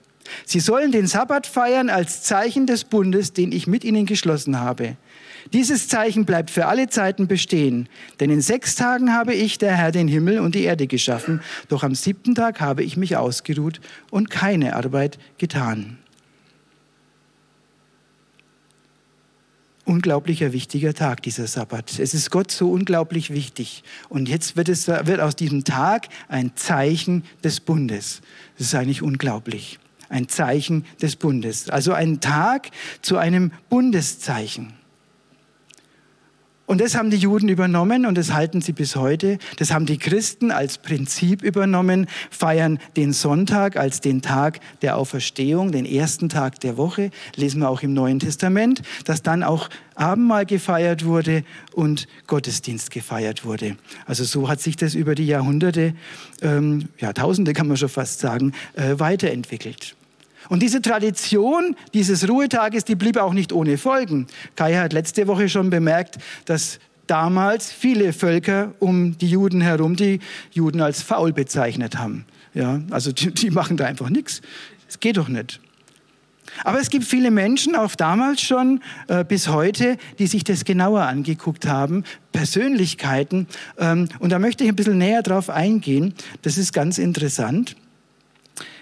Sie 0.44 0.60
sollen 0.60 0.90
den 0.90 1.06
Sabbat 1.06 1.46
feiern 1.46 1.88
als 1.88 2.22
Zeichen 2.22 2.66
des 2.66 2.84
Bundes, 2.84 3.32
den 3.32 3.52
ich 3.52 3.66
mit 3.66 3.84
ihnen 3.84 4.06
geschlossen 4.06 4.58
habe. 4.58 4.96
Dieses 5.52 5.88
Zeichen 5.88 6.24
bleibt 6.24 6.50
für 6.50 6.66
alle 6.66 6.88
Zeiten 6.88 7.28
bestehen, 7.28 7.88
denn 8.20 8.30
in 8.30 8.40
sechs 8.40 8.74
Tagen 8.74 9.12
habe 9.12 9.34
ich, 9.34 9.58
der 9.58 9.76
Herr, 9.76 9.92
den 9.92 10.08
Himmel 10.08 10.40
und 10.40 10.54
die 10.54 10.64
Erde 10.64 10.86
geschaffen, 10.86 11.40
doch 11.68 11.82
am 11.82 11.94
siebten 11.94 12.34
Tag 12.34 12.60
habe 12.60 12.82
ich 12.82 12.96
mich 12.96 13.16
ausgeruht 13.16 13.80
und 14.10 14.30
keine 14.30 14.76
Arbeit 14.76 15.18
getan. 15.38 15.98
Unglaublicher 19.86 20.52
wichtiger 20.52 20.94
Tag, 20.94 21.22
dieser 21.22 21.46
Sabbat. 21.46 22.00
Es 22.00 22.12
ist 22.12 22.32
Gott 22.32 22.50
so 22.50 22.72
unglaublich 22.72 23.30
wichtig. 23.30 23.84
Und 24.08 24.28
jetzt 24.28 24.56
wird, 24.56 24.68
es, 24.68 24.88
wird 24.88 25.20
aus 25.20 25.36
diesem 25.36 25.62
Tag 25.62 26.08
ein 26.26 26.56
Zeichen 26.56 27.22
des 27.44 27.60
Bundes. 27.60 28.20
Das 28.58 28.66
ist 28.66 28.74
eigentlich 28.74 29.00
unglaublich. 29.00 29.78
Ein 30.08 30.28
Zeichen 30.28 30.84
des 31.00 31.14
Bundes. 31.14 31.68
Also 31.68 31.92
ein 31.92 32.20
Tag 32.20 32.70
zu 33.00 33.16
einem 33.16 33.52
Bundeszeichen. 33.68 34.72
Und 36.66 36.80
das 36.80 36.96
haben 36.96 37.10
die 37.10 37.16
Juden 37.16 37.48
übernommen 37.48 38.06
und 38.06 38.18
das 38.18 38.32
halten 38.32 38.60
sie 38.60 38.72
bis 38.72 38.96
heute. 38.96 39.38
Das 39.56 39.72
haben 39.72 39.86
die 39.86 39.98
Christen 39.98 40.50
als 40.50 40.78
Prinzip 40.78 41.42
übernommen, 41.42 42.06
feiern 42.30 42.80
den 42.96 43.12
Sonntag 43.12 43.76
als 43.76 44.00
den 44.00 44.20
Tag 44.20 44.58
der 44.82 44.96
Auferstehung, 44.96 45.70
den 45.70 45.86
ersten 45.86 46.28
Tag 46.28 46.58
der 46.60 46.76
Woche. 46.76 47.10
Lesen 47.36 47.60
wir 47.60 47.70
auch 47.70 47.82
im 47.82 47.94
Neuen 47.94 48.18
Testament, 48.18 48.82
dass 49.04 49.22
dann 49.22 49.44
auch 49.44 49.68
Abendmahl 49.94 50.44
gefeiert 50.44 51.04
wurde 51.04 51.44
und 51.72 52.08
Gottesdienst 52.26 52.90
gefeiert 52.90 53.44
wurde. 53.44 53.76
Also 54.04 54.24
so 54.24 54.48
hat 54.48 54.60
sich 54.60 54.76
das 54.76 54.94
über 54.94 55.14
die 55.14 55.26
Jahrhunderte, 55.26 55.94
ähm, 56.42 56.88
Jahrtausende 56.98 57.52
kann 57.52 57.68
man 57.68 57.76
schon 57.76 57.88
fast 57.88 58.18
sagen, 58.18 58.52
äh, 58.74 58.98
weiterentwickelt. 58.98 59.94
Und 60.48 60.62
diese 60.62 60.82
Tradition 60.82 61.76
dieses 61.94 62.28
Ruhetages, 62.28 62.84
die 62.84 62.94
blieb 62.94 63.16
auch 63.16 63.32
nicht 63.32 63.52
ohne 63.52 63.78
Folgen. 63.78 64.26
Kai 64.54 64.76
hat 64.76 64.92
letzte 64.92 65.26
Woche 65.26 65.48
schon 65.48 65.70
bemerkt, 65.70 66.18
dass 66.44 66.78
damals 67.06 67.72
viele 67.72 68.12
Völker 68.12 68.74
um 68.78 69.16
die 69.18 69.28
Juden 69.28 69.60
herum 69.60 69.96
die 69.96 70.20
Juden 70.52 70.80
als 70.80 71.02
faul 71.02 71.32
bezeichnet 71.32 71.98
haben. 71.98 72.24
Ja, 72.54 72.80
also 72.90 73.12
die, 73.12 73.32
die 73.32 73.50
machen 73.50 73.76
da 73.76 73.84
einfach 73.84 74.08
nichts. 74.08 74.40
Es 74.88 75.00
geht 75.00 75.16
doch 75.16 75.28
nicht. 75.28 75.60
Aber 76.64 76.80
es 76.80 76.90
gibt 76.90 77.04
viele 77.04 77.30
Menschen, 77.30 77.74
auch 77.74 77.94
damals 77.94 78.40
schon 78.40 78.80
äh, 79.08 79.24
bis 79.24 79.48
heute, 79.48 79.98
die 80.18 80.26
sich 80.26 80.44
das 80.44 80.64
genauer 80.64 81.02
angeguckt 81.02 81.66
haben, 81.66 82.04
Persönlichkeiten. 82.32 83.46
Ähm, 83.78 84.08
und 84.20 84.30
da 84.30 84.38
möchte 84.38 84.64
ich 84.64 84.70
ein 84.70 84.76
bisschen 84.76 84.98
näher 84.98 85.22
drauf 85.22 85.50
eingehen. 85.50 86.14
Das 86.42 86.56
ist 86.56 86.72
ganz 86.72 86.98
interessant. 86.98 87.76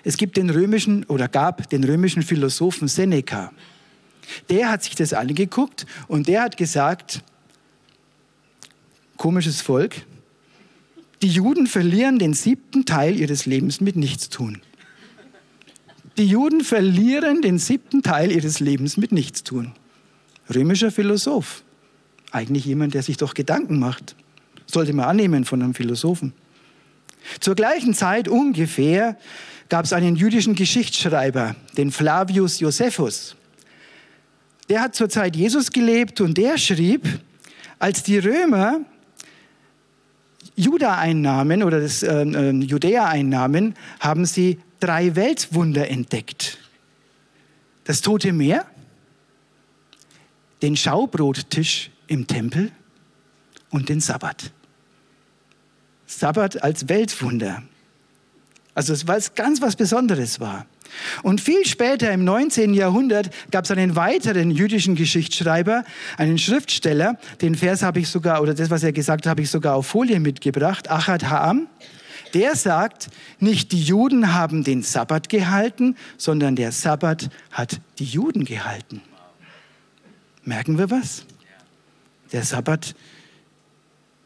Es 0.04 0.18
gibt 0.18 0.36
den 0.36 0.50
römischen 0.50 1.04
oder 1.04 1.28
gab 1.28 1.68
den 1.70 1.82
römischen 1.82 2.22
Philosophen 2.22 2.88
Seneca. 2.88 3.52
Der 4.50 4.70
hat 4.70 4.84
sich 4.84 4.94
das 4.94 5.14
angeguckt 5.14 5.86
und 6.08 6.28
der 6.28 6.42
hat 6.42 6.56
gesagt, 6.56 7.22
komisches 9.16 9.62
Volk, 9.62 10.02
die 11.22 11.28
Juden 11.28 11.66
verlieren 11.66 12.18
den 12.18 12.34
siebten 12.34 12.84
Teil 12.84 13.18
ihres 13.18 13.46
Lebens 13.46 13.80
mit 13.80 13.96
Nichtstun. 13.96 14.60
Die 16.18 16.26
Juden 16.26 16.62
verlieren 16.62 17.40
den 17.40 17.58
siebten 17.58 18.02
Teil 18.02 18.30
ihres 18.30 18.60
Lebens 18.60 18.96
mit 18.96 19.10
Nichtstun. 19.10 19.72
Römischer 20.54 20.90
Philosoph. 20.90 21.64
Eigentlich 22.30 22.66
jemand, 22.66 22.94
der 22.94 23.02
sich 23.02 23.16
doch 23.16 23.34
Gedanken 23.34 23.78
macht. 23.78 24.14
Sollte 24.66 24.92
man 24.92 25.06
annehmen 25.06 25.44
von 25.44 25.62
einem 25.62 25.74
Philosophen. 25.74 26.34
Zur 27.40 27.54
gleichen 27.54 27.94
Zeit 27.94 28.28
ungefähr 28.28 29.16
gab 29.68 29.84
es 29.84 29.92
einen 29.92 30.16
jüdischen 30.16 30.54
Geschichtsschreiber, 30.54 31.56
den 31.76 31.90
Flavius 31.90 32.60
Josephus. 32.60 33.36
Der 34.68 34.80
hat 34.80 34.94
zur 34.94 35.08
Zeit 35.08 35.36
Jesus 35.36 35.70
gelebt 35.70 36.20
und 36.20 36.36
der 36.38 36.58
schrieb, 36.58 37.06
als 37.78 38.02
die 38.02 38.18
Römer 38.18 38.80
Juda 40.56 40.98
einnahmen 40.98 41.62
oder 41.62 41.80
das 41.80 42.02
äh, 42.02 42.50
Judäa 42.50 43.08
einnahmen, 43.08 43.74
haben 44.00 44.24
sie 44.24 44.58
drei 44.80 45.16
Weltwunder 45.16 45.88
entdeckt. 45.88 46.58
Das 47.84 48.00
Tote 48.00 48.32
Meer, 48.32 48.66
den 50.62 50.76
Schaubrottisch 50.76 51.90
im 52.06 52.26
Tempel 52.26 52.70
und 53.70 53.88
den 53.88 54.00
Sabbat. 54.00 54.52
Sabbat 56.06 56.62
als 56.62 56.88
Weltwunder. 56.88 57.62
Also 58.74 58.94
weil 59.06 59.18
es 59.18 59.34
ganz 59.34 59.60
was 59.60 59.76
Besonderes 59.76 60.40
war. 60.40 60.66
Und 61.22 61.40
viel 61.40 61.64
später 61.64 62.10
im 62.12 62.24
19. 62.24 62.74
Jahrhundert 62.74 63.30
gab 63.50 63.64
es 63.64 63.70
einen 63.70 63.96
weiteren 63.96 64.50
jüdischen 64.50 64.94
Geschichtsschreiber, 64.94 65.84
einen 66.18 66.38
Schriftsteller, 66.38 67.18
den 67.40 67.54
Vers 67.54 67.82
habe 67.82 68.00
ich 68.00 68.08
sogar, 68.08 68.42
oder 68.42 68.54
das, 68.54 68.70
was 68.70 68.82
er 68.82 68.92
gesagt 68.92 69.26
hat, 69.26 69.30
habe 69.30 69.42
ich 69.42 69.50
sogar 69.50 69.74
auf 69.74 69.86
Folie 69.86 70.20
mitgebracht, 70.20 70.90
Achat 70.90 71.24
Ha'am. 71.24 71.66
Der 72.32 72.56
sagt, 72.56 73.08
nicht 73.38 73.70
die 73.70 73.82
Juden 73.82 74.34
haben 74.34 74.64
den 74.64 74.82
Sabbat 74.82 75.28
gehalten, 75.28 75.96
sondern 76.16 76.56
der 76.56 76.72
Sabbat 76.72 77.30
hat 77.52 77.80
die 77.98 78.04
Juden 78.04 78.44
gehalten. 78.44 79.00
Merken 80.42 80.76
wir 80.76 80.90
was? 80.90 81.24
Der 82.32 82.42
Sabbat 82.42 82.96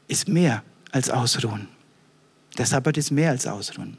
ist 0.09 0.27
mehr 0.29 0.63
als 0.91 1.11
Ausruhen. 1.11 1.69
Der 2.57 2.65
Sabbat 2.65 2.97
ist 2.97 3.11
mehr 3.11 3.31
als 3.31 3.47
Ausruhen. 3.47 3.99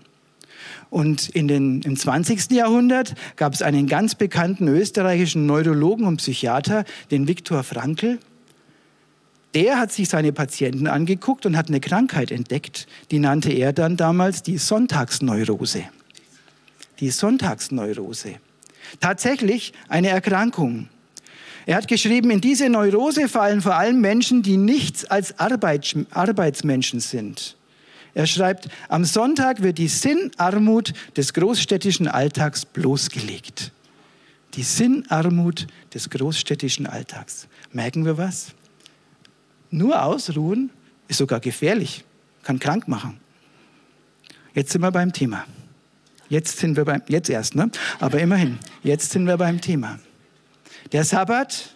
Und 0.90 1.30
in 1.30 1.48
den, 1.48 1.82
im 1.82 1.96
20. 1.96 2.52
Jahrhundert 2.52 3.16
gab 3.36 3.54
es 3.54 3.62
einen 3.62 3.88
ganz 3.88 4.16
bekannten 4.16 4.68
österreichischen 4.68 5.46
Neurologen 5.46 6.06
und 6.06 6.18
Psychiater, 6.18 6.86
den 7.12 7.28
Viktor 7.28 7.64
Frankl. 7.64 8.20
Der 9.54 9.80
hat 9.80 9.92
sich 9.92 10.10
seine 10.10 10.32
Patienten 10.32 10.88
angeguckt 10.88 11.46
und 11.46 11.58
hat 11.58 11.70
eine 11.70 11.80
Krankheit 11.80 12.32
entdeckt, 12.32 12.88
die 13.10 13.20
nannte 13.20 13.52
er 13.52 13.74
dann 13.74 13.98
damals 13.98 14.44
die 14.44 14.58
Sonntagsneurose. 14.58 15.84
Die 17.00 17.10
Sonntagsneurose. 17.10 18.36
Tatsächlich 19.00 19.74
eine 19.88 20.10
Erkrankung. 20.10 20.90
Er 21.66 21.76
hat 21.76 21.88
geschrieben, 21.88 22.32
in 22.32 22.42
diese 22.42 22.70
Neurose 22.70 23.28
fallen 23.28 23.62
vor 23.62 23.76
allem 23.76 24.02
Menschen, 24.02 24.42
die 24.42 24.58
nichts 24.58 25.06
als 25.06 25.38
Arbeitsmenschen 25.40 27.00
sind. 27.00 27.56
Er 28.20 28.28
schreibt, 28.28 28.68
am 28.90 29.06
Sonntag 29.06 29.62
wird 29.62 29.78
die 29.78 29.88
Sinnarmut 29.88 30.92
des 31.16 31.34
großstädtischen 31.34 32.10
Alltags 32.10 32.66
bloßgelegt. 32.66 33.72
Die 34.56 34.64
Sinnarmut 34.64 35.68
des 35.94 36.10
großstädtischen 36.10 36.86
Alltags. 36.86 37.48
Merken 37.72 38.04
wir 38.04 38.18
was? 38.18 38.48
Nur 39.72 40.04
ausruhen 40.04 40.70
ist 41.08 41.20
sogar 41.20 41.40
gefährlich, 41.40 42.04
kann 42.44 42.60
krank 42.60 42.90
machen. 42.90 43.22
Jetzt 44.54 44.74
sind 44.74 44.82
wir 44.82 44.92
beim 44.92 45.14
Thema. 45.14 45.46
Jetzt 46.28 46.58
sind 46.58 46.76
wir 46.76 46.84
beim, 46.84 47.02
jetzt 47.08 47.30
erst, 47.30 47.56
ne? 47.56 47.72
Aber 48.02 48.20
immerhin, 48.20 48.60
jetzt 48.84 49.12
sind 49.12 49.28
wir 49.28 49.38
beim 49.38 49.62
Thema. 49.62 49.98
Der 50.92 51.06
Sabbat 51.06 51.74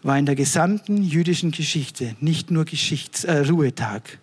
war 0.00 0.18
in 0.18 0.24
der 0.24 0.34
gesamten 0.34 1.02
jüdischen 1.02 1.50
Geschichte 1.50 2.16
nicht 2.20 2.50
nur 2.50 2.64
Geschichts 2.64 3.24
äh, 3.24 3.40
Ruhetag, 3.40 4.18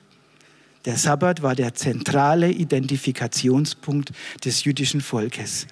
der 0.86 0.98
Sabbat 0.98 1.42
war 1.42 1.56
der 1.56 1.74
zentrale 1.74 2.52
Identifikationspunkt 2.52 4.12
des 4.44 4.64
jüdischen 4.64 5.02
Volkes. 5.02 5.68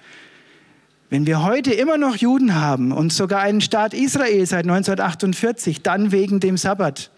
Wenn 1.10 1.26
wir 1.26 1.42
heute 1.42 1.72
immer 1.72 1.98
noch 1.98 2.16
Juden 2.16 2.54
haben 2.54 2.90
und 2.92 3.12
sogar 3.12 3.40
einen 3.40 3.60
Staat 3.60 3.94
Israel 3.94 4.44
seit 4.46 4.64
1948, 4.64 5.82
dann 5.82 6.12
wegen 6.12 6.40
dem 6.40 6.56
Sabbat, 6.56 7.10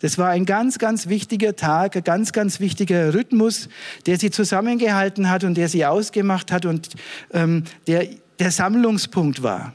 Das 0.00 0.16
war 0.16 0.28
ein 0.28 0.46
ganz, 0.46 0.78
ganz 0.78 1.08
wichtiger 1.08 1.56
Tag, 1.56 1.96
ein 1.96 2.04
ganz, 2.04 2.32
ganz 2.32 2.60
wichtiger 2.60 3.14
Rhythmus, 3.14 3.68
der 4.06 4.16
sie 4.16 4.30
zusammengehalten 4.30 5.28
hat 5.28 5.42
und 5.42 5.56
der 5.56 5.68
sie 5.68 5.84
ausgemacht 5.86 6.52
hat 6.52 6.66
und 6.66 6.90
ähm, 7.32 7.64
der 7.88 8.06
der 8.38 8.50
Sammlungspunkt 8.50 9.42
war. 9.42 9.74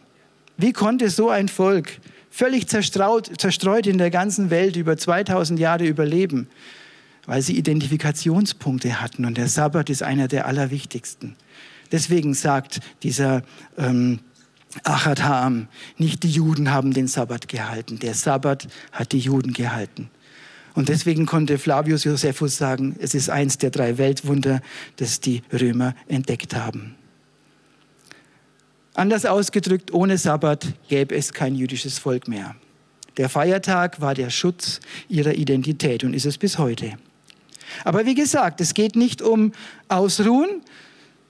Wie 0.58 0.74
konnte 0.74 1.10
so 1.10 1.30
ein 1.30 1.50
Volk 1.50 2.00
völlig 2.30 2.68
zerstreut, 2.68 3.30
zerstreut 3.38 3.88
in 3.88 3.98
der 3.98 4.10
ganzen 4.10 4.50
Welt 4.50 4.76
über 4.76 4.98
2000 4.98 5.60
Jahre 5.60 5.86
überleben? 5.86 6.48
Weil 7.26 7.42
sie 7.42 7.58
Identifikationspunkte 7.58 9.02
hatten 9.02 9.26
und 9.26 9.38
der 9.38 9.48
Sabbat 9.48 9.90
ist 9.90 10.04
einer 10.04 10.28
der 10.28 10.46
allerwichtigsten. 10.46 11.36
Deswegen 11.92 12.34
sagt 12.34 12.80
dieser 13.04 13.44
ähm, 13.78 14.20
Achatam, 14.84 15.68
nicht 15.98 16.24
die 16.24 16.32
Juden 16.32 16.72
haben 16.72 16.94
den 16.94 17.08
Sabbat 17.08 17.48
gehalten, 17.48 18.00
der 18.00 18.14
Sabbat 18.14 18.68
hat 18.92 19.12
die 19.12 19.20
Juden 19.20 19.54
gehalten. 19.54 20.10
Und 20.74 20.90
deswegen 20.90 21.28
konnte 21.28 21.60
Flavius 21.60 22.04
Josephus 22.04 22.58
sagen, 22.58 22.96
es 23.00 23.14
ist 23.14 23.30
eins 23.30 23.60
der 23.60 23.70
drei 23.70 24.00
Weltwunder, 24.00 24.62
das 24.96 25.20
die 25.20 25.44
Römer 25.52 25.96
entdeckt 26.08 26.56
haben. 26.56 26.96
Anders 28.96 29.26
ausgedrückt, 29.26 29.94
ohne 29.94 30.18
Sabbat 30.18 30.74
gäbe 30.88 31.16
es 31.16 31.34
kein 31.34 31.56
jüdisches 31.56 32.00
Volk 32.00 32.28
mehr. 32.28 32.56
Der 33.18 33.30
Feiertag 33.30 34.02
war 34.02 34.16
der 34.16 34.32
Schutz 34.32 34.80
ihrer 35.08 35.34
Identität 35.34 36.04
und 36.04 36.16
ist 36.16 36.26
es 36.26 36.38
bis 36.40 36.58
heute. 36.58 36.94
Aber 37.84 38.06
wie 38.06 38.16
gesagt, 38.16 38.62
es 38.62 38.74
geht 38.74 38.96
nicht 38.96 39.22
um 39.22 39.52
Ausruhen, 39.88 40.62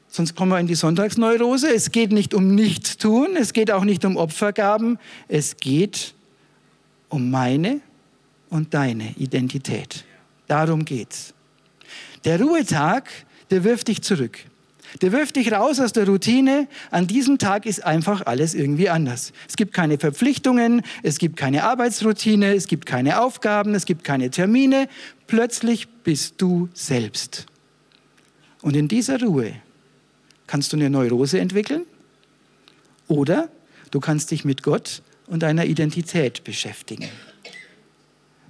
sonst 0.08 0.36
kommen 0.36 0.52
wir 0.52 0.60
in 0.60 0.68
die 0.68 0.76
Sonntagsneurose. 0.76 1.74
Es 1.74 1.92
geht 1.92 2.12
nicht 2.12 2.34
um 2.34 2.54
Nichttun, 2.56 3.36
es 3.36 3.54
geht 3.54 3.72
auch 3.72 3.84
nicht 3.84 4.06
um 4.06 4.18
Opfergaben, 4.18 5.00
es 5.28 5.58
geht 5.58 6.14
um 7.10 7.30
meine 7.30 7.82
und 8.50 8.74
deine 8.74 9.16
Identität. 9.18 10.06
Darum 10.48 10.86
geht's. 10.86 11.34
Der 12.26 12.40
Ruhetag, 12.40 13.10
der 13.50 13.64
wirft 13.64 13.88
dich 13.88 14.02
zurück. 14.02 14.40
Der 15.02 15.12
wirft 15.12 15.36
dich 15.36 15.52
raus 15.52 15.80
aus 15.80 15.94
der 15.94 16.08
Routine. 16.08 16.68
An 16.92 17.08
diesem 17.08 17.38
Tag 17.38 17.66
ist 17.66 17.84
einfach 17.84 18.26
alles 18.26 18.54
irgendwie 18.54 18.90
anders. 18.90 19.34
Es 19.48 19.56
gibt 19.56 19.74
keine 19.74 19.98
Verpflichtungen, 19.98 20.82
es 21.02 21.18
gibt 21.18 21.38
keine 21.38 21.64
Arbeitsroutine, 21.64 22.54
es 22.54 22.68
gibt 22.68 22.86
keine 22.86 23.22
Aufgaben, 23.22 23.74
es 23.74 23.86
gibt 23.86 24.04
keine 24.04 24.30
Termine. 24.30 24.88
Plötzlich 25.28 25.88
bist 26.04 26.36
du 26.38 26.70
selbst. 26.74 27.46
Und 28.62 28.76
in 28.76 28.88
dieser 28.88 29.20
Ruhe 29.20 29.54
kannst 30.48 30.72
du 30.72 30.78
eine 30.78 30.90
Neurose 30.90 31.40
entwickeln 31.40 31.84
oder 33.08 33.50
du 33.92 34.00
kannst 34.00 34.32
dich 34.32 34.46
mit 34.46 34.64
Gott 34.64 35.02
und 35.28 35.44
deiner 35.44 35.66
Identität 35.66 36.44
beschäftigen. 36.44 37.10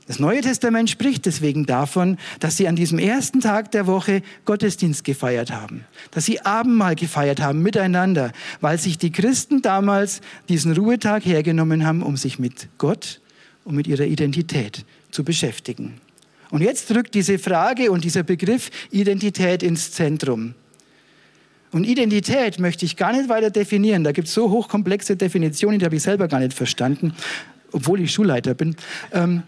Das 0.08 0.20
Neue 0.20 0.42
Testament 0.42 0.90
spricht 0.90 1.26
deswegen 1.26 1.66
davon, 1.66 2.18
dass 2.40 2.58
sie 2.58 2.68
an 2.68 2.76
diesem 2.76 3.00
ersten 3.00 3.40
Tag 3.40 3.72
der 3.72 3.88
Woche 3.88 4.22
Gottesdienst 4.44 5.06
gefeiert 5.06 5.52
haben, 5.52 5.86
dass 6.12 6.26
sie 6.26 6.42
Abendmahl 6.42 6.96
gefeiert 6.96 7.42
haben 7.42 7.62
miteinander, 7.62 8.34
weil 8.60 8.78
sich 8.78 8.98
die 8.98 9.12
Christen 9.12 9.62
damals 9.62 10.20
diesen 10.50 10.74
Ruhetag 10.74 11.26
hergenommen 11.26 11.86
haben, 11.86 12.04
um 12.04 12.18
sich 12.18 12.38
mit 12.38 12.68
Gott 12.78 13.22
und 13.64 13.76
mit 13.76 13.88
ihrer 13.88 14.06
Identität 14.06 14.86
zu 15.12 15.24
beschäftigen. 15.24 16.02
Und 16.50 16.62
jetzt 16.62 16.94
rückt 16.94 17.16
diese 17.16 17.40
Frage 17.40 17.90
und 17.90 18.04
dieser 18.04 18.24
Begriff 18.24 18.70
Identität 18.92 19.64
ins 19.64 19.92
Zentrum. 19.92 20.54
Und 21.72 21.86
Identität 21.86 22.60
möchte 22.60 22.86
ich 22.86 22.98
gar 22.98 23.14
nicht 23.14 23.30
weiter 23.30 23.50
definieren. 23.50 24.04
Da 24.04 24.12
gibt 24.12 24.28
es 24.28 24.34
so 24.34 24.52
hochkomplexe 24.52 25.16
Definitionen, 25.16 25.80
die 25.80 25.86
habe 25.86 25.96
ich 25.96 26.04
selber 26.04 26.28
gar 26.28 26.40
nicht 26.40 26.54
verstanden, 26.54 27.16
obwohl 27.72 28.02
ich 28.02 28.12
Schulleiter 28.12 28.54
bin. 28.54 28.76
Ähm, 29.12 29.42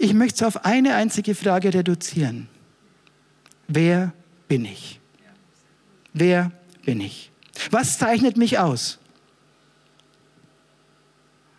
ich 0.00 0.14
möchte 0.14 0.36
es 0.36 0.42
auf 0.42 0.64
eine 0.64 0.94
einzige 0.94 1.34
Frage 1.34 1.74
reduzieren. 1.74 2.48
Wer 3.68 4.12
bin 4.48 4.64
ich? 4.64 4.98
Wer 6.14 6.50
bin 6.84 7.00
ich? 7.00 7.30
Was 7.70 7.98
zeichnet 7.98 8.38
mich 8.38 8.58
aus? 8.58 8.98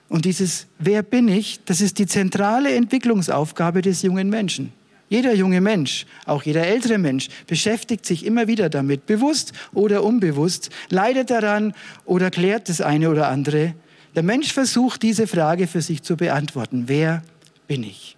Und 0.10 0.26
dieses 0.26 0.66
Wer 0.80 1.04
bin 1.04 1.28
ich, 1.28 1.64
das 1.66 1.82
ist 1.82 2.00
die 2.00 2.08
zentrale 2.08 2.74
Entwicklungsaufgabe 2.74 3.84
des 3.84 4.02
jungen 4.02 4.30
Menschen. 4.30 4.74
Jeder 5.08 5.34
junge 5.36 5.62
Mensch, 5.62 6.08
auch 6.26 6.42
jeder 6.44 6.66
ältere 6.66 6.98
Mensch, 6.98 7.30
beschäftigt 7.46 8.06
sich 8.06 8.26
immer 8.26 8.48
wieder 8.48 8.70
damit, 8.70 9.06
bewusst 9.06 9.54
oder 9.74 10.04
unbewusst, 10.04 10.72
leidet 10.90 11.30
daran 11.30 11.74
oder 12.06 12.32
klärt 12.32 12.70
das 12.70 12.82
eine 12.82 13.10
oder 13.10 13.28
andere. 13.28 13.76
Der 14.16 14.24
Mensch 14.24 14.52
versucht, 14.52 15.04
diese 15.04 15.28
Frage 15.28 15.68
für 15.68 15.82
sich 15.82 16.02
zu 16.02 16.18
beantworten. 16.18 16.86
Wer 16.88 17.24
bin 17.68 17.84
ich? 17.84 18.18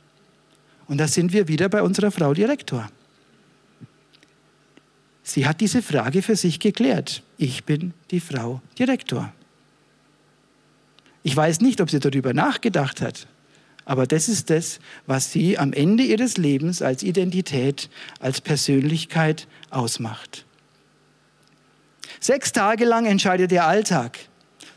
Und 0.88 0.98
da 0.98 1.08
sind 1.08 1.34
wir 1.34 1.48
wieder 1.48 1.70
bei 1.70 1.82
unserer 1.82 2.12
Frau 2.12 2.34
Direktor. 2.34 2.90
Sie 5.24 5.48
hat 5.48 5.62
diese 5.62 5.82
Frage 5.82 6.22
für 6.22 6.36
sich 6.36 6.60
geklärt. 6.60 7.24
Ich 7.38 7.64
bin 7.64 7.94
die 8.12 8.20
Frau 8.20 8.62
Direktor. 8.78 9.34
Ich 11.24 11.36
weiß 11.36 11.62
nicht, 11.62 11.80
ob 11.80 11.90
sie 11.90 12.02
darüber 12.02 12.34
nachgedacht 12.34 13.02
hat, 13.02 13.28
aber 13.86 14.06
das 14.06 14.28
ist 14.28 14.50
das, 14.50 14.80
was 15.08 15.32
sie 15.32 15.58
am 15.58 15.72
Ende 15.72 16.04
ihres 16.04 16.38
Lebens 16.38 16.82
als 16.82 17.04
Identität, 17.04 17.90
als 18.20 18.42
Persönlichkeit 18.42 19.48
ausmacht. 19.70 20.46
Sechs 22.20 22.52
Tage 22.52 22.84
lang 22.86 23.06
entscheidet 23.06 23.52
der 23.52 23.66
Alltag, 23.68 24.20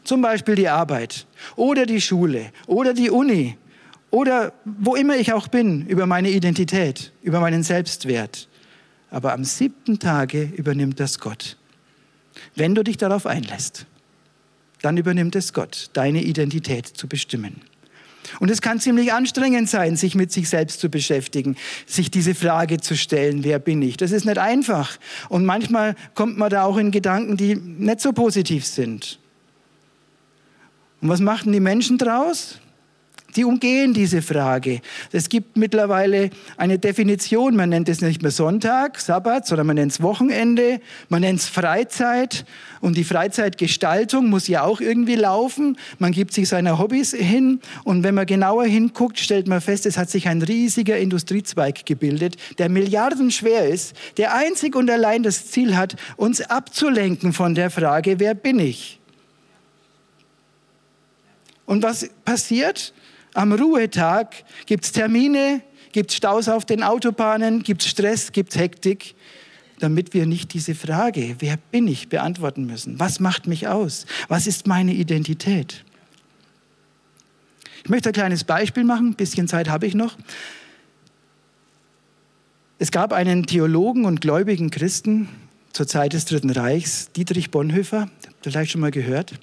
zum 0.04 0.22
Beispiel 0.22 0.54
die 0.54 0.68
Arbeit 0.68 1.26
oder 1.56 1.86
die 1.86 2.00
Schule 2.00 2.52
oder 2.66 2.94
die 2.94 3.10
Uni 3.10 3.56
oder 4.10 4.52
wo 4.64 4.94
immer 4.94 5.16
ich 5.16 5.32
auch 5.32 5.48
bin, 5.48 5.86
über 5.86 6.06
meine 6.06 6.30
Identität, 6.30 7.12
über 7.22 7.40
meinen 7.40 7.62
Selbstwert. 7.62 8.48
Aber 9.10 9.32
am 9.32 9.44
siebten 9.44 9.98
Tage 9.98 10.42
übernimmt 10.56 11.00
das 11.00 11.18
Gott. 11.18 11.56
Wenn 12.54 12.74
du 12.74 12.82
dich 12.82 12.96
darauf 12.96 13.26
einlässt, 13.26 13.86
dann 14.82 14.96
übernimmt 14.96 15.36
es 15.36 15.52
Gott, 15.52 15.90
deine 15.94 16.22
Identität 16.22 16.86
zu 16.86 17.08
bestimmen. 17.08 17.62
Und 18.40 18.50
es 18.50 18.60
kann 18.60 18.80
ziemlich 18.80 19.12
anstrengend 19.12 19.68
sein, 19.68 19.96
sich 19.96 20.14
mit 20.14 20.32
sich 20.32 20.48
selbst 20.48 20.80
zu 20.80 20.88
beschäftigen, 20.88 21.56
sich 21.86 22.10
diese 22.10 22.34
Frage 22.34 22.80
zu 22.80 22.96
stellen, 22.96 23.44
wer 23.44 23.58
bin 23.58 23.80
ich? 23.82 23.96
Das 23.96 24.10
ist 24.10 24.24
nicht 24.24 24.38
einfach. 24.38 24.98
Und 25.28 25.44
manchmal 25.44 25.94
kommt 26.14 26.36
man 26.36 26.50
da 26.50 26.64
auch 26.64 26.76
in 26.76 26.90
Gedanken, 26.90 27.36
die 27.36 27.54
nicht 27.54 28.00
so 28.00 28.12
positiv 28.12 28.66
sind. 28.66 29.18
Und 31.00 31.08
was 31.08 31.20
machten 31.20 31.52
die 31.52 31.60
Menschen 31.60 31.98
draus? 31.98 32.58
Die 33.34 33.44
umgehen 33.44 33.92
diese 33.92 34.22
Frage. 34.22 34.80
Es 35.12 35.28
gibt 35.28 35.56
mittlerweile 35.56 36.30
eine 36.56 36.78
Definition, 36.78 37.56
man 37.56 37.68
nennt 37.68 37.88
es 37.88 38.00
nicht 38.00 38.22
mehr 38.22 38.30
Sonntag, 38.30 38.98
Sabbat, 38.98 39.46
sondern 39.46 39.66
man 39.66 39.76
nennt 39.76 39.92
es 39.92 40.00
Wochenende, 40.00 40.80
man 41.08 41.20
nennt 41.20 41.40
es 41.40 41.48
Freizeit 41.48 42.46
und 42.80 42.96
die 42.96 43.04
Freizeitgestaltung 43.04 44.30
muss 44.30 44.48
ja 44.48 44.62
auch 44.62 44.80
irgendwie 44.80 45.16
laufen. 45.16 45.76
Man 45.98 46.12
gibt 46.12 46.32
sich 46.32 46.48
seine 46.48 46.78
Hobbys 46.78 47.12
hin 47.12 47.60
und 47.84 48.04
wenn 48.04 48.14
man 48.14 48.26
genauer 48.26 48.64
hinguckt, 48.64 49.18
stellt 49.18 49.48
man 49.48 49.60
fest, 49.60 49.86
es 49.86 49.98
hat 49.98 50.08
sich 50.08 50.28
ein 50.28 50.40
riesiger 50.40 50.96
Industriezweig 50.96 51.84
gebildet, 51.84 52.36
der 52.58 52.68
milliardenschwer 52.68 53.68
ist, 53.68 53.94
der 54.16 54.34
einzig 54.34 54.76
und 54.76 54.88
allein 54.88 55.22
das 55.22 55.50
Ziel 55.50 55.76
hat, 55.76 55.96
uns 56.16 56.40
abzulenken 56.40 57.32
von 57.32 57.54
der 57.54 57.70
Frage, 57.70 58.18
wer 58.18 58.34
bin 58.34 58.60
ich? 58.60 58.98
Und 61.66 61.82
was 61.82 62.08
passiert? 62.24 62.94
Am 63.36 63.52
Ruhetag 63.52 64.34
gibt 64.64 64.86
es 64.86 64.92
Termine, 64.92 65.60
gibt 65.92 66.10
es 66.10 66.16
Staus 66.16 66.48
auf 66.48 66.64
den 66.64 66.82
Autobahnen, 66.82 67.62
gibt 67.62 67.82
es 67.82 67.88
Stress, 67.88 68.32
gibt 68.32 68.54
es 68.54 68.58
Hektik, 68.58 69.14
damit 69.78 70.14
wir 70.14 70.24
nicht 70.24 70.54
diese 70.54 70.74
Frage, 70.74 71.36
wer 71.40 71.58
bin 71.70 71.86
ich, 71.86 72.08
beantworten 72.08 72.64
müssen. 72.64 72.98
Was 72.98 73.20
macht 73.20 73.46
mich 73.46 73.68
aus? 73.68 74.06
Was 74.28 74.46
ist 74.46 74.66
meine 74.66 74.94
Identität? 74.94 75.84
Ich 77.84 77.90
möchte 77.90 78.08
ein 78.08 78.14
kleines 78.14 78.44
Beispiel 78.44 78.84
machen, 78.84 79.08
ein 79.08 79.16
bisschen 79.16 79.48
Zeit 79.48 79.68
habe 79.68 79.86
ich 79.86 79.94
noch. 79.94 80.16
Es 82.78 82.90
gab 82.90 83.12
einen 83.12 83.44
Theologen 83.44 84.06
und 84.06 84.22
gläubigen 84.22 84.70
Christen 84.70 85.28
zur 85.74 85.86
Zeit 85.86 86.14
des 86.14 86.24
Dritten 86.24 86.48
Reichs, 86.48 87.12
Dietrich 87.12 87.50
Bonhoeffer, 87.50 88.08
vielleicht 88.40 88.70
schon 88.70 88.80
mal 88.80 88.90
gehört. 88.90 89.34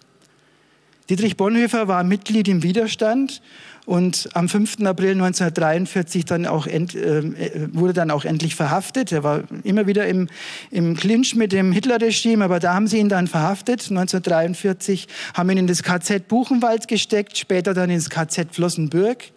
Dietrich 1.09 1.37
Bonhoeffer 1.37 1.87
war 1.87 2.03
Mitglied 2.03 2.47
im 2.47 2.63
Widerstand 2.63 3.41
und 3.85 4.29
am 4.33 4.47
5. 4.47 4.81
April 4.85 5.11
1943 5.11 6.23
dann 6.23 6.45
auch 6.45 6.67
end, 6.67 6.95
äh, 6.95 7.67
wurde 7.73 7.93
dann 7.93 8.11
auch 8.11 8.23
endlich 8.23 8.55
verhaftet. 8.55 9.11
Er 9.11 9.23
war 9.23 9.43
immer 9.63 9.87
wieder 9.87 10.07
im, 10.07 10.29
im 10.71 10.95
Clinch 10.95 11.35
mit 11.35 11.51
dem 11.51 11.73
Hitlerregime, 11.73 12.45
aber 12.45 12.59
da 12.59 12.73
haben 12.73 12.87
sie 12.87 12.99
ihn 12.99 13.09
dann 13.09 13.27
verhaftet, 13.27 13.81
1943, 13.89 15.07
haben 15.33 15.49
ihn 15.49 15.57
in 15.57 15.67
das 15.67 15.83
KZ 15.83 16.29
Buchenwald 16.29 16.87
gesteckt, 16.87 17.37
später 17.37 17.73
dann 17.73 17.89
ins 17.89 18.09
KZ 18.09 18.55
Flossenbürg. 18.55 19.31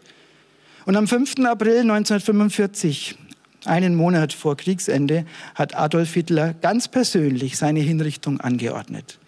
Und 0.85 0.95
am 0.95 1.09
5. 1.09 1.41
April 1.45 1.81
1945, 1.81 3.19
einen 3.65 3.97
Monat 3.97 4.33
vor 4.33 4.57
Kriegsende, 4.57 5.27
hat 5.57 5.75
Adolf 5.77 6.15
Hitler 6.15 6.55
ganz 6.55 6.87
persönlich 6.87 7.57
seine 7.57 7.81
Hinrichtung 7.81 8.41
angeordnet 8.41 9.19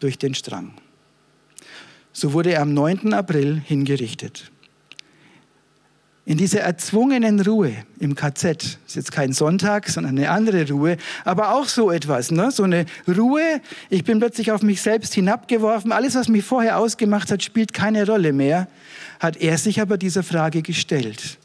durch 0.00 0.16
den 0.16 0.34
Strang. 0.34 0.72
So 2.14 2.32
wurde 2.32 2.52
er 2.52 2.62
am 2.62 2.72
9. 2.72 3.12
April 3.12 3.60
hingerichtet. 3.62 4.51
In 6.24 6.38
dieser 6.38 6.60
erzwungenen 6.60 7.40
Ruhe 7.40 7.72
im 7.98 8.14
KZ, 8.14 8.78
ist 8.86 8.94
jetzt 8.94 9.10
kein 9.10 9.32
Sonntag, 9.32 9.88
sondern 9.88 10.16
eine 10.16 10.30
andere 10.30 10.68
Ruhe, 10.70 10.96
aber 11.24 11.54
auch 11.54 11.66
so 11.66 11.90
etwas, 11.90 12.30
ne? 12.30 12.50
so 12.52 12.62
eine 12.62 12.86
Ruhe, 13.08 13.60
ich 13.90 14.04
bin 14.04 14.20
plötzlich 14.20 14.52
auf 14.52 14.62
mich 14.62 14.80
selbst 14.80 15.14
hinabgeworfen, 15.14 15.90
alles, 15.90 16.14
was 16.14 16.28
mich 16.28 16.44
vorher 16.44 16.78
ausgemacht 16.78 17.30
hat, 17.32 17.42
spielt 17.42 17.72
keine 17.72 18.06
Rolle 18.06 18.32
mehr, 18.32 18.68
hat 19.18 19.36
er 19.36 19.58
sich 19.58 19.80
aber 19.80 19.98
dieser 19.98 20.22
Frage 20.22 20.62
gestellt. 20.62 21.38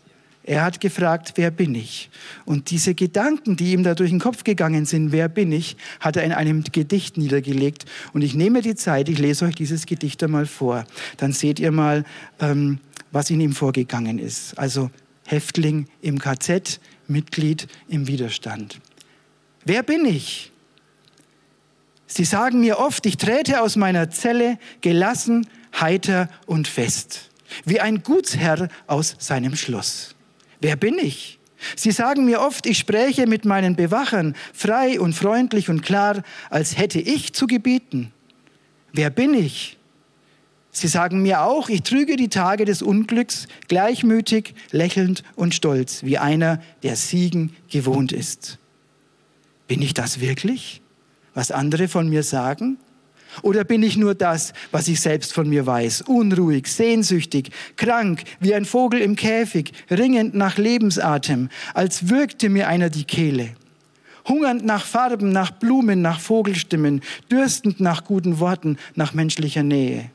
Er 0.48 0.64
hat 0.64 0.80
gefragt, 0.80 1.34
wer 1.36 1.52
bin 1.52 1.76
ich? 1.76 2.10
Und 2.46 2.72
diese 2.72 2.96
Gedanken, 2.96 3.58
die 3.58 3.74
ihm 3.74 3.84
da 3.84 3.96
durch 3.96 4.12
den 4.12 4.20
Kopf 4.20 4.46
gegangen 4.46 4.86
sind, 4.86 5.12
wer 5.12 5.28
bin 5.28 5.52
ich, 5.52 5.76
hat 6.00 6.16
er 6.16 6.24
in 6.24 6.32
einem 6.32 6.64
Gedicht 6.64 7.18
niedergelegt. 7.18 7.84
Und 8.14 8.22
ich 8.22 8.34
nehme 8.34 8.62
die 8.62 8.76
Zeit, 8.76 9.10
ich 9.10 9.20
lese 9.20 9.44
euch 9.44 9.56
dieses 9.56 9.86
Gedicht 9.86 10.24
einmal 10.24 10.46
vor. 10.46 10.86
Dann 11.18 11.34
seht 11.34 11.60
ihr 11.60 11.74
mal, 11.74 12.06
ähm, 12.40 12.80
was 13.18 13.32
in 13.32 13.42
ihm 13.42 13.54
vorgegangen 13.54 14.20
ist. 14.20 14.58
Also 14.60 14.92
Häftling 15.26 15.88
im 16.02 16.20
KZ, 16.20 16.80
Mitglied 17.08 17.68
im 17.88 18.06
Widerstand. 18.06 18.80
Wer 19.66 19.82
bin 19.82 20.06
ich? 20.06 20.52
Sie 22.06 22.26
sagen 22.26 22.60
mir 22.60 22.78
oft, 22.78 23.08
ich 23.08 23.18
trete 23.18 23.62
aus 23.62 23.76
meiner 23.76 24.12
Zelle 24.12 24.60
gelassen, 24.82 25.48
heiter 25.80 26.30
und 26.46 26.68
fest, 26.68 27.32
wie 27.66 27.80
ein 27.80 28.04
Gutsherr 28.04 28.70
aus 28.86 29.16
seinem 29.18 29.56
Schloss. 29.56 30.14
Wer 30.62 30.76
bin 30.76 31.00
ich? 31.00 31.40
Sie 31.76 31.92
sagen 31.92 32.24
mir 32.26 32.40
oft, 32.42 32.68
ich 32.68 32.78
spräche 32.78 33.26
mit 33.26 33.46
meinen 33.46 33.76
Bewachern 33.76 34.36
frei 34.54 35.00
und 35.00 35.14
freundlich 35.14 35.70
und 35.70 35.82
klar, 35.82 36.22
als 36.52 36.78
hätte 36.78 37.00
ich 37.00 37.34
zu 37.34 37.48
gebieten. 37.48 38.14
Wer 38.94 39.10
bin 39.10 39.34
ich? 39.34 39.77
Sie 40.78 40.88
sagen 40.88 41.24
mir 41.24 41.42
auch, 41.42 41.70
ich 41.70 41.82
trüge 41.82 42.18
die 42.18 42.28
Tage 42.28 42.64
des 42.64 42.84
Unglücks 42.84 43.48
gleichmütig, 43.68 44.54
lächelnd 44.70 45.24
und 45.36 45.56
stolz, 45.56 46.04
wie 46.04 46.20
einer, 46.20 46.62
der 46.84 46.96
Siegen 46.96 47.56
gewohnt 47.68 48.12
ist. 48.12 48.60
Bin 49.68 49.82
ich 49.82 49.96
das 49.96 50.20
wirklich, 50.20 50.84
was 51.34 51.50
andere 51.50 51.88
von 51.88 52.08
mir 52.08 52.22
sagen? 52.22 52.78
Oder 53.42 53.64
bin 53.64 53.82
ich 53.82 53.98
nur 53.98 54.14
das, 54.14 54.54
was 54.70 54.88
ich 54.88 55.02
selbst 55.02 55.34
von 55.34 55.50
mir 55.50 55.66
weiß? 55.66 56.04
Unruhig, 56.04 56.68
sehnsüchtig, 56.68 57.50
krank, 57.76 58.22
wie 58.40 58.54
ein 58.54 58.66
Vogel 58.66 59.02
im 59.02 59.16
Käfig, 59.16 59.72
ringend 59.90 60.36
nach 60.36 60.60
Lebensatem, 60.60 61.50
als 61.74 62.10
würgte 62.10 62.50
mir 62.50 62.68
einer 62.68 62.92
die 62.92 63.06
Kehle. 63.06 63.50
Hungernd 64.28 64.64
nach 64.64 64.86
Farben, 64.86 65.32
nach 65.32 65.50
Blumen, 65.50 66.04
nach 66.04 66.20
Vogelstimmen, 66.20 67.02
dürstend 67.32 67.80
nach 67.80 68.04
guten 68.04 68.38
Worten, 68.38 68.78
nach 68.94 69.16
menschlicher 69.16 69.64
Nähe 69.64 70.12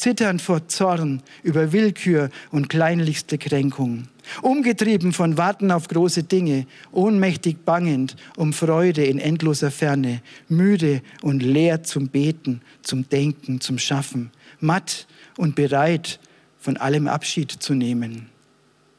zitternd 0.00 0.40
vor 0.40 0.66
Zorn 0.68 1.22
über 1.42 1.72
Willkür 1.72 2.30
und 2.50 2.70
kleinlichste 2.70 3.36
Kränkung, 3.36 4.08
umgetrieben 4.40 5.12
von 5.12 5.36
Warten 5.36 5.70
auf 5.70 5.88
große 5.88 6.22
Dinge, 6.22 6.66
ohnmächtig 6.90 7.58
bangend 7.66 8.16
um 8.36 8.54
Freude 8.54 9.04
in 9.04 9.18
endloser 9.18 9.70
Ferne, 9.70 10.22
müde 10.48 11.02
und 11.20 11.42
leer 11.42 11.82
zum 11.82 12.08
Beten, 12.08 12.62
zum 12.82 13.08
Denken, 13.10 13.60
zum 13.60 13.78
Schaffen, 13.78 14.30
matt 14.58 15.06
und 15.36 15.54
bereit, 15.54 16.18
von 16.58 16.78
allem 16.78 17.06
Abschied 17.06 17.50
zu 17.50 17.74
nehmen. 17.74 18.28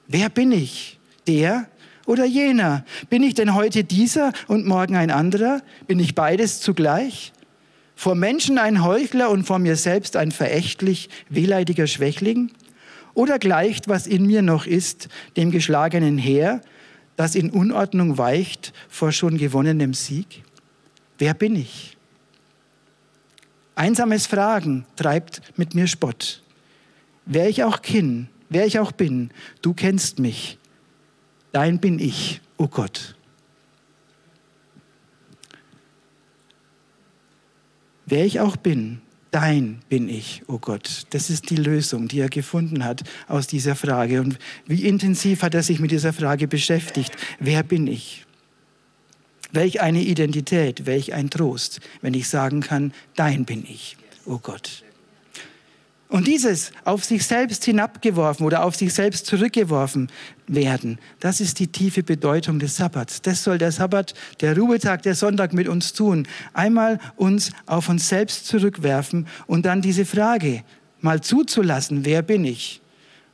Wer 0.08 0.30
bin 0.30 0.52
ich? 0.52 1.00
Der 1.28 1.68
oder 2.06 2.26
jener? 2.26 2.86
Bin 3.10 3.24
ich 3.24 3.34
denn 3.34 3.56
heute 3.56 3.84
dieser 3.84 4.34
und 4.48 4.68
morgen 4.68 4.96
ein 4.96 5.12
anderer? 5.12 5.62
Bin 5.88 6.00
ich 6.00 6.14
beides 6.14 6.60
zugleich? 6.60 7.34
Vor 8.02 8.16
Menschen 8.16 8.58
ein 8.58 8.84
Heuchler 8.84 9.30
und 9.30 9.44
vor 9.44 9.60
mir 9.60 9.76
selbst 9.76 10.16
ein 10.16 10.32
verächtlich 10.32 11.08
wehleidiger 11.30 11.86
Schwächling? 11.86 12.50
Oder 13.14 13.38
gleicht, 13.38 13.88
was 13.88 14.08
in 14.08 14.26
mir 14.26 14.42
noch 14.42 14.66
ist, 14.66 15.08
dem 15.38 15.52
geschlagenen 15.52 16.18
Heer, 16.18 16.62
das 17.16 17.36
in 17.36 17.52
Unordnung 17.52 18.18
weicht 18.18 18.74
vor 18.90 19.12
schon 19.12 19.38
gewonnenem 19.38 19.94
Sieg? 19.94 20.42
Wer 21.20 21.36
bin 21.36 21.56
ich? 21.56 21.96
Einsames 23.76 24.26
Fragen 24.26 24.88
treibt 24.96 25.44
mit 25.56 25.76
mir 25.76 25.86
Spott. 25.86 26.42
Wer 27.28 27.50
ich 27.50 27.64
auch 27.64 27.84
kin, 27.84 28.30
wer 28.50 28.66
ich 28.66 28.80
auch 28.80 28.94
bin, 28.94 29.30
du 29.62 29.76
kennst 29.76 30.18
mich. 30.18 30.58
Dein 31.52 31.78
bin 31.78 32.00
ich, 32.00 32.42
o 32.58 32.64
oh 32.64 32.68
Gott. 32.68 33.16
Wer 38.06 38.26
ich 38.26 38.40
auch 38.40 38.58
bin, 38.58 39.02
dein 39.32 39.80
bin 39.90 40.10
ich, 40.10 40.44
o 40.48 40.54
oh 40.54 40.58
Gott. 40.60 41.04
Das 41.12 41.30
ist 41.30 41.50
die 41.50 41.56
Lösung, 41.56 42.08
die 42.08 42.20
er 42.20 42.30
gefunden 42.30 42.84
hat 42.84 43.04
aus 43.28 43.48
dieser 43.48 43.76
Frage. 43.76 44.22
Und 44.22 44.38
wie 44.68 44.86
intensiv 44.86 45.42
hat 45.42 45.56
er 45.56 45.64
sich 45.64 45.80
mit 45.80 45.92
dieser 45.92 46.14
Frage 46.14 46.48
beschäftigt? 46.48 47.16
Wer 47.40 47.64
bin 47.64 47.88
ich? 47.88 48.26
Welch 49.54 49.82
eine 49.82 50.02
Identität, 50.02 50.86
welch 50.86 51.14
ein 51.14 51.30
Trost, 51.30 51.82
wenn 52.02 52.14
ich 52.14 52.30
sagen 52.30 52.62
kann, 52.62 52.94
dein 53.16 53.46
bin 53.46 53.66
ich, 53.68 53.98
o 54.26 54.34
oh 54.34 54.40
Gott. 54.42 54.84
Und 56.12 56.28
dieses 56.28 56.74
auf 56.84 57.06
sich 57.06 57.26
selbst 57.26 57.64
hinabgeworfen 57.64 58.46
oder 58.46 58.66
auf 58.66 58.76
sich 58.76 58.94
selbst 58.94 59.26
zurückgeworfen 59.28 60.10
werden, 60.46 61.00
das 61.22 61.40
ist 61.40 61.58
die 61.60 61.68
tiefe 61.68 62.04
Bedeutung 62.04 62.60
des 62.60 62.76
Sabbats. 62.76 63.22
Das 63.22 63.46
soll 63.46 63.58
der 63.58 63.72
Sabbat, 63.72 64.14
der 64.42 64.58
Ruhetag, 64.58 65.04
der 65.04 65.16
Sonntag 65.16 65.54
mit 65.54 65.70
uns 65.70 65.94
tun. 65.94 66.28
Einmal 66.52 67.00
uns 67.16 67.52
auf 67.66 67.88
uns 67.88 68.10
selbst 68.10 68.46
zurückwerfen 68.46 69.26
und 69.48 69.66
dann 69.66 69.82
diese 69.82 70.04
Frage 70.04 70.66
mal 71.00 71.22
zuzulassen, 71.22 72.04
wer 72.04 72.22
bin 72.24 72.44
ich? 72.44 72.82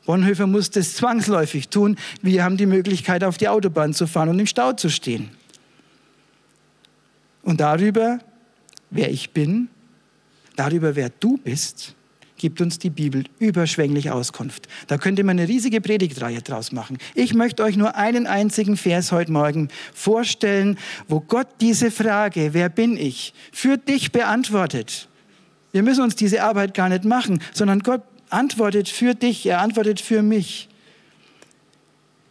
Bonhoeffer 0.05 0.45
muss 0.45 0.69
das 0.69 0.93
zwangsläufig 0.93 1.69
tun. 1.69 1.97
Wir 2.21 2.43
haben 2.43 2.57
die 2.57 2.67
Möglichkeit, 2.67 3.23
auf 3.23 3.39
die 3.39 3.47
Autobahn 3.47 3.95
zu 3.95 4.05
fahren 4.05 4.29
und 4.29 4.37
im 4.37 4.45
Stau 4.45 4.73
zu 4.73 4.91
stehen. 4.91 5.31
Und 7.41 7.59
darüber, 7.59 8.19
wer 8.91 9.09
ich 9.09 9.31
bin, 9.31 9.67
darüber, 10.55 10.95
wer 10.95 11.09
du 11.09 11.37
bist, 11.37 11.96
gibt 12.37 12.61
uns 12.61 12.79
die 12.79 12.89
Bibel 12.89 13.25
überschwänglich 13.39 14.11
Auskunft. 14.11 14.67
Da 14.87 14.97
könnte 14.97 15.23
man 15.23 15.37
eine 15.37 15.47
riesige 15.47 15.81
Predigtreihe 15.81 16.41
draus 16.41 16.71
machen. 16.71 16.97
Ich 17.15 17.33
möchte 17.33 17.63
euch 17.63 17.77
nur 17.77 17.95
einen 17.95 18.27
einzigen 18.27 18.77
Vers 18.77 19.11
heute 19.11 19.31
Morgen 19.31 19.69
vorstellen, 19.93 20.77
wo 21.07 21.19
Gott 21.19 21.47
diese 21.61 21.91
Frage, 21.91 22.53
wer 22.53 22.69
bin 22.69 22.97
ich, 22.97 23.33
für 23.51 23.77
dich 23.77 24.11
beantwortet. 24.11 25.07
Wir 25.71 25.83
müssen 25.83 26.03
uns 26.03 26.15
diese 26.15 26.43
Arbeit 26.43 26.73
gar 26.73 26.89
nicht 26.89 27.05
machen, 27.05 27.41
sondern 27.53 27.79
Gott 27.79 28.01
antwortet 28.29 28.89
für 28.89 29.15
dich, 29.15 29.45
er 29.45 29.61
antwortet 29.61 29.99
für 30.01 30.21
mich. 30.21 30.69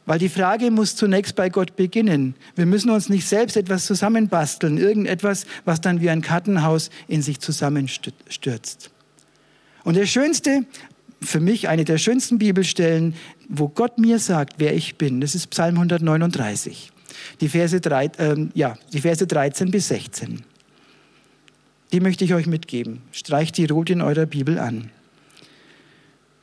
Weil 0.07 0.21
die 0.21 0.29
Frage 0.29 0.71
muss 0.71 0.95
zunächst 0.95 1.35
bei 1.35 1.49
Gott 1.49 1.75
beginnen. 1.75 2.37
Wir 2.55 2.67
müssen 2.67 2.91
uns 2.91 3.09
nicht 3.09 3.27
selbst 3.27 3.57
etwas 3.57 3.87
zusammenbasteln, 3.87 4.79
irgendetwas, 4.79 5.47
was 5.65 5.81
dann 5.81 6.01
wie 6.01 6.11
ein 6.11 6.23
Kartenhaus 6.23 6.91
in 7.09 7.23
sich 7.23 7.41
zusammenstürzt. 7.41 8.91
Und 9.87 9.95
der 9.95 10.07
schönste, 10.07 10.67
für 11.23 11.39
mich 11.39 11.69
eine 11.69 11.85
der 11.85 11.97
schönsten 11.99 12.39
Bibelstellen, 12.39 13.15
wo 13.49 13.69
Gott 13.69 13.99
mir 13.99 14.19
sagt, 14.19 14.55
wer 14.59 14.75
ich 14.75 14.97
bin, 14.97 15.21
das 15.21 15.37
ist 15.37 15.47
Psalm 15.51 15.77
139. 15.77 16.91
Die 17.41 17.49
Verse, 17.49 17.81
drei, 17.81 18.07
äh, 18.19 18.49
ja, 18.53 18.77
die 18.93 19.01
Verse 19.01 19.25
13 19.25 19.71
bis 19.71 19.87
16. 19.87 20.43
Die 21.93 22.01
möchte 22.01 22.25
ich 22.25 22.35
euch 22.35 22.49
mitgeben. 22.49 23.03
Streicht 23.13 23.59
die 23.59 23.67
rot 23.67 23.89
in 23.89 24.03
eurer 24.03 24.27
Bibel 24.27 24.59
an. 24.59 24.91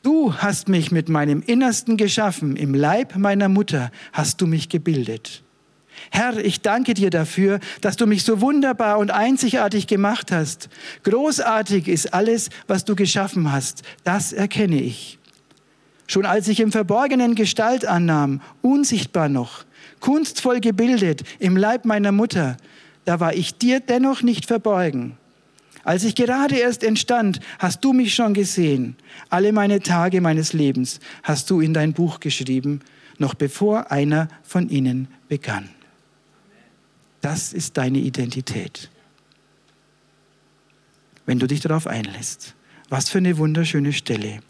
Du 0.02 0.32
hast 0.32 0.70
mich 0.70 0.90
mit 0.90 1.10
meinem 1.10 1.42
Innersten 1.42 1.98
geschaffen, 1.98 2.56
im 2.56 2.72
Leib 2.72 3.14
meiner 3.14 3.50
Mutter 3.50 3.92
hast 4.14 4.40
du 4.40 4.46
mich 4.46 4.70
gebildet. 4.70 5.43
Herr, 6.10 6.36
ich 6.36 6.60
danke 6.60 6.94
dir 6.94 7.10
dafür, 7.10 7.60
dass 7.80 7.96
du 7.96 8.06
mich 8.06 8.24
so 8.24 8.40
wunderbar 8.40 8.98
und 8.98 9.10
einzigartig 9.10 9.86
gemacht 9.86 10.32
hast. 10.32 10.68
Großartig 11.02 11.88
ist 11.88 12.14
alles, 12.14 12.50
was 12.66 12.84
du 12.84 12.94
geschaffen 12.94 13.50
hast. 13.52 13.82
Das 14.04 14.32
erkenne 14.32 14.80
ich. 14.80 15.18
Schon 16.06 16.26
als 16.26 16.48
ich 16.48 16.60
im 16.60 16.72
Verborgenen 16.72 17.34
Gestalt 17.34 17.86
annahm, 17.86 18.40
unsichtbar 18.62 19.28
noch, 19.28 19.64
kunstvoll 20.00 20.60
gebildet 20.60 21.22
im 21.38 21.56
Leib 21.56 21.84
meiner 21.84 22.12
Mutter, 22.12 22.56
da 23.04 23.20
war 23.20 23.34
ich 23.34 23.56
dir 23.56 23.80
dennoch 23.80 24.22
nicht 24.22 24.46
verborgen. 24.46 25.16
Als 25.82 26.04
ich 26.04 26.14
gerade 26.14 26.56
erst 26.56 26.82
entstand, 26.82 27.40
hast 27.58 27.84
du 27.84 27.92
mich 27.92 28.14
schon 28.14 28.32
gesehen. 28.32 28.96
Alle 29.28 29.52
meine 29.52 29.80
Tage 29.80 30.22
meines 30.22 30.54
Lebens 30.54 30.98
hast 31.22 31.50
du 31.50 31.60
in 31.60 31.74
dein 31.74 31.92
Buch 31.92 32.20
geschrieben, 32.20 32.80
noch 33.18 33.34
bevor 33.34 33.92
einer 33.92 34.28
von 34.42 34.70
ihnen 34.70 35.08
begann. 35.28 35.68
Das 37.24 37.54
ist 37.54 37.78
deine 37.78 38.00
Identität. 38.00 38.90
Wenn 41.24 41.38
du 41.38 41.46
dich 41.46 41.60
darauf 41.60 41.86
einlässt. 41.86 42.54
Was 42.90 43.08
für 43.08 43.16
eine 43.16 43.38
wunderschöne 43.38 43.94
Stelle. 43.94 44.40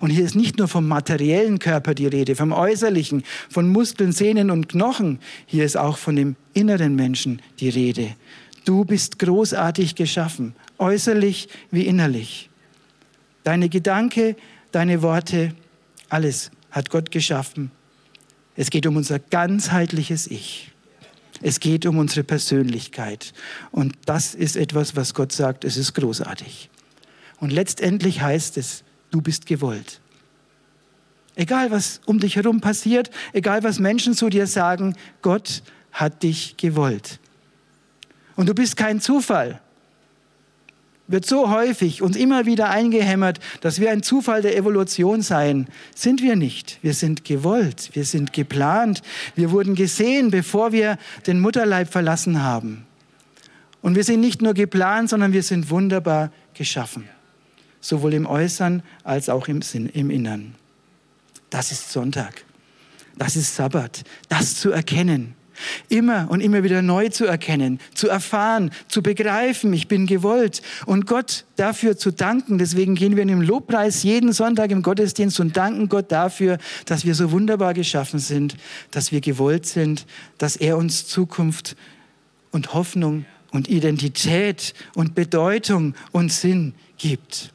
Und 0.00 0.10
hier 0.10 0.26
ist 0.26 0.34
nicht 0.34 0.58
nur 0.58 0.68
vom 0.68 0.86
materiellen 0.86 1.58
Körper 1.58 1.94
die 1.94 2.06
Rede, 2.06 2.36
vom 2.36 2.52
äußerlichen, 2.52 3.24
von 3.48 3.70
Muskeln, 3.70 4.12
Sehnen 4.12 4.50
und 4.50 4.68
Knochen. 4.68 5.18
Hier 5.46 5.64
ist 5.64 5.78
auch 5.78 5.96
von 5.96 6.14
dem 6.14 6.36
inneren 6.52 6.94
Menschen 6.94 7.40
die 7.58 7.70
Rede. 7.70 8.14
Du 8.66 8.84
bist 8.84 9.18
großartig 9.18 9.94
geschaffen, 9.94 10.54
äußerlich 10.76 11.48
wie 11.70 11.86
innerlich. 11.86 12.50
Deine 13.44 13.70
Gedanken, 13.70 14.36
deine 14.72 15.00
Worte, 15.00 15.54
alles 16.10 16.50
hat 16.70 16.90
Gott 16.90 17.10
geschaffen 17.10 17.70
Es 18.56 18.68
geht 18.68 18.86
um 18.86 18.96
unser 18.96 19.18
ganzheitliches 19.18 20.26
Ich. 20.26 20.70
Es 21.40 21.60
geht 21.60 21.86
um 21.86 21.98
unsere 21.98 22.24
Persönlichkeit. 22.24 23.32
Und 23.70 23.96
das 24.06 24.34
ist 24.34 24.56
etwas, 24.56 24.96
was 24.96 25.14
Gott 25.14 25.32
sagt, 25.32 25.64
es 25.64 25.76
ist 25.76 25.94
großartig. 25.94 26.70
Und 27.38 27.50
letztendlich 27.50 28.20
heißt 28.20 28.58
es, 28.58 28.84
du 29.10 29.22
bist 29.22 29.46
gewollt. 29.46 30.00
Egal, 31.36 31.70
was 31.70 32.00
um 32.04 32.18
dich 32.18 32.36
herum 32.36 32.60
passiert, 32.60 33.10
egal, 33.32 33.62
was 33.62 33.78
Menschen 33.78 34.14
zu 34.14 34.28
dir 34.28 34.46
sagen, 34.46 34.96
Gott 35.22 35.62
hat 35.92 36.22
dich 36.22 36.56
gewollt. 36.56 37.18
Und 38.36 38.48
du 38.48 38.54
bist 38.54 38.76
kein 38.76 39.00
Zufall 39.00 39.60
wird 41.10 41.26
so 41.26 41.50
häufig 41.50 42.02
uns 42.02 42.16
immer 42.16 42.46
wieder 42.46 42.70
eingehämmert, 42.70 43.40
dass 43.60 43.80
wir 43.80 43.90
ein 43.90 44.02
Zufall 44.02 44.42
der 44.42 44.56
Evolution 44.56 45.22
seien. 45.22 45.68
Sind 45.94 46.22
wir 46.22 46.36
nicht. 46.36 46.78
Wir 46.82 46.94
sind 46.94 47.24
gewollt, 47.24 47.90
wir 47.94 48.04
sind 48.04 48.32
geplant, 48.32 49.02
wir 49.34 49.50
wurden 49.50 49.74
gesehen, 49.74 50.30
bevor 50.30 50.72
wir 50.72 50.98
den 51.26 51.40
Mutterleib 51.40 51.90
verlassen 51.90 52.42
haben. 52.42 52.86
Und 53.82 53.96
wir 53.96 54.04
sind 54.04 54.20
nicht 54.20 54.42
nur 54.42 54.54
geplant, 54.54 55.10
sondern 55.10 55.32
wir 55.32 55.42
sind 55.42 55.70
wunderbar 55.70 56.30
geschaffen. 56.54 57.08
Sowohl 57.80 58.14
im 58.14 58.26
Äußeren 58.26 58.82
als 59.04 59.28
auch 59.28 59.48
im, 59.48 59.62
Sinn, 59.62 59.86
im 59.88 60.10
Innern. 60.10 60.54
Das 61.48 61.72
ist 61.72 61.90
Sonntag. 61.90 62.44
Das 63.16 63.36
ist 63.36 63.56
Sabbat. 63.56 64.04
Das 64.28 64.56
zu 64.56 64.70
erkennen 64.70 65.34
immer 65.88 66.26
und 66.30 66.40
immer 66.40 66.62
wieder 66.62 66.82
neu 66.82 67.08
zu 67.08 67.26
erkennen, 67.26 67.80
zu 67.94 68.08
erfahren, 68.08 68.70
zu 68.88 69.02
begreifen, 69.02 69.72
ich 69.72 69.88
bin 69.88 70.06
gewollt 70.06 70.62
und 70.86 71.06
Gott 71.06 71.44
dafür 71.56 71.96
zu 71.96 72.10
danken. 72.10 72.58
Deswegen 72.58 72.94
gehen 72.94 73.16
wir 73.16 73.22
in 73.22 73.28
den 73.28 73.42
Lobpreis 73.42 74.02
jeden 74.02 74.32
Sonntag 74.32 74.70
im 74.70 74.82
Gottesdienst 74.82 75.40
und 75.40 75.56
danken 75.56 75.88
Gott 75.88 76.10
dafür, 76.10 76.58
dass 76.86 77.04
wir 77.04 77.14
so 77.14 77.30
wunderbar 77.32 77.74
geschaffen 77.74 78.18
sind, 78.18 78.56
dass 78.90 79.12
wir 79.12 79.20
gewollt 79.20 79.66
sind, 79.66 80.06
dass 80.38 80.56
er 80.56 80.76
uns 80.76 81.06
Zukunft 81.06 81.76
und 82.50 82.74
Hoffnung 82.74 83.24
und 83.52 83.68
Identität 83.68 84.74
und 84.94 85.14
Bedeutung 85.14 85.94
und 86.12 86.32
Sinn 86.32 86.74
gibt. 86.98 87.52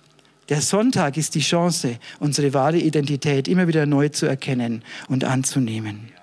Der 0.50 0.62
Sonntag 0.62 1.18
ist 1.18 1.34
die 1.34 1.40
Chance, 1.40 1.98
unsere 2.20 2.54
wahre 2.54 2.78
Identität 2.78 3.48
immer 3.48 3.68
wieder 3.68 3.86
neu 3.86 4.10
zu 4.10 4.28
erkennen 4.28 4.84
und 5.08 5.24
anzunehmen. 5.24 6.15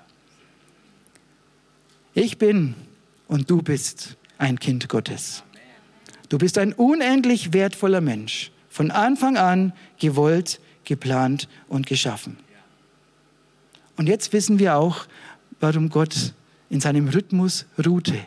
Ich 2.14 2.36
bin 2.36 2.74
und 3.26 3.48
du 3.48 3.62
bist 3.62 4.16
ein 4.36 4.58
Kind 4.58 4.88
Gottes. 4.88 5.44
Du 6.28 6.36
bist 6.36 6.58
ein 6.58 6.74
unendlich 6.74 7.54
wertvoller 7.54 8.02
Mensch, 8.02 8.50
von 8.68 8.90
Anfang 8.90 9.38
an 9.38 9.72
gewollt, 9.98 10.60
geplant 10.84 11.48
und 11.68 11.86
geschaffen. 11.86 12.36
Und 13.96 14.08
jetzt 14.08 14.32
wissen 14.32 14.58
wir 14.58 14.76
auch, 14.76 15.06
warum 15.60 15.88
Gott 15.88 16.34
in 16.68 16.80
seinem 16.80 17.08
Rhythmus 17.08 17.64
ruhte, 17.84 18.18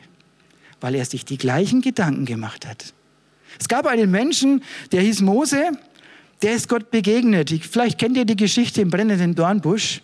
weil 0.81 0.95
er 0.95 1.05
sich 1.05 1.25
die 1.25 1.37
gleichen 1.37 1.81
Gedanken 1.81 2.25
gemacht 2.25 2.65
hat. 2.65 2.93
Es 3.59 3.67
gab 3.67 3.85
einen 3.85 4.09
Menschen, 4.09 4.63
der 4.91 5.01
hieß 5.01 5.21
Mose, 5.21 5.71
der 6.41 6.53
ist 6.53 6.69
Gott 6.69 6.89
begegnet. 6.89 7.49
Vielleicht 7.49 7.99
kennt 7.99 8.17
ihr 8.17 8.25
die 8.25 8.35
Geschichte 8.35 8.81
im 8.81 8.89
brennenden 8.89 9.35
Dornbusch. 9.35 10.01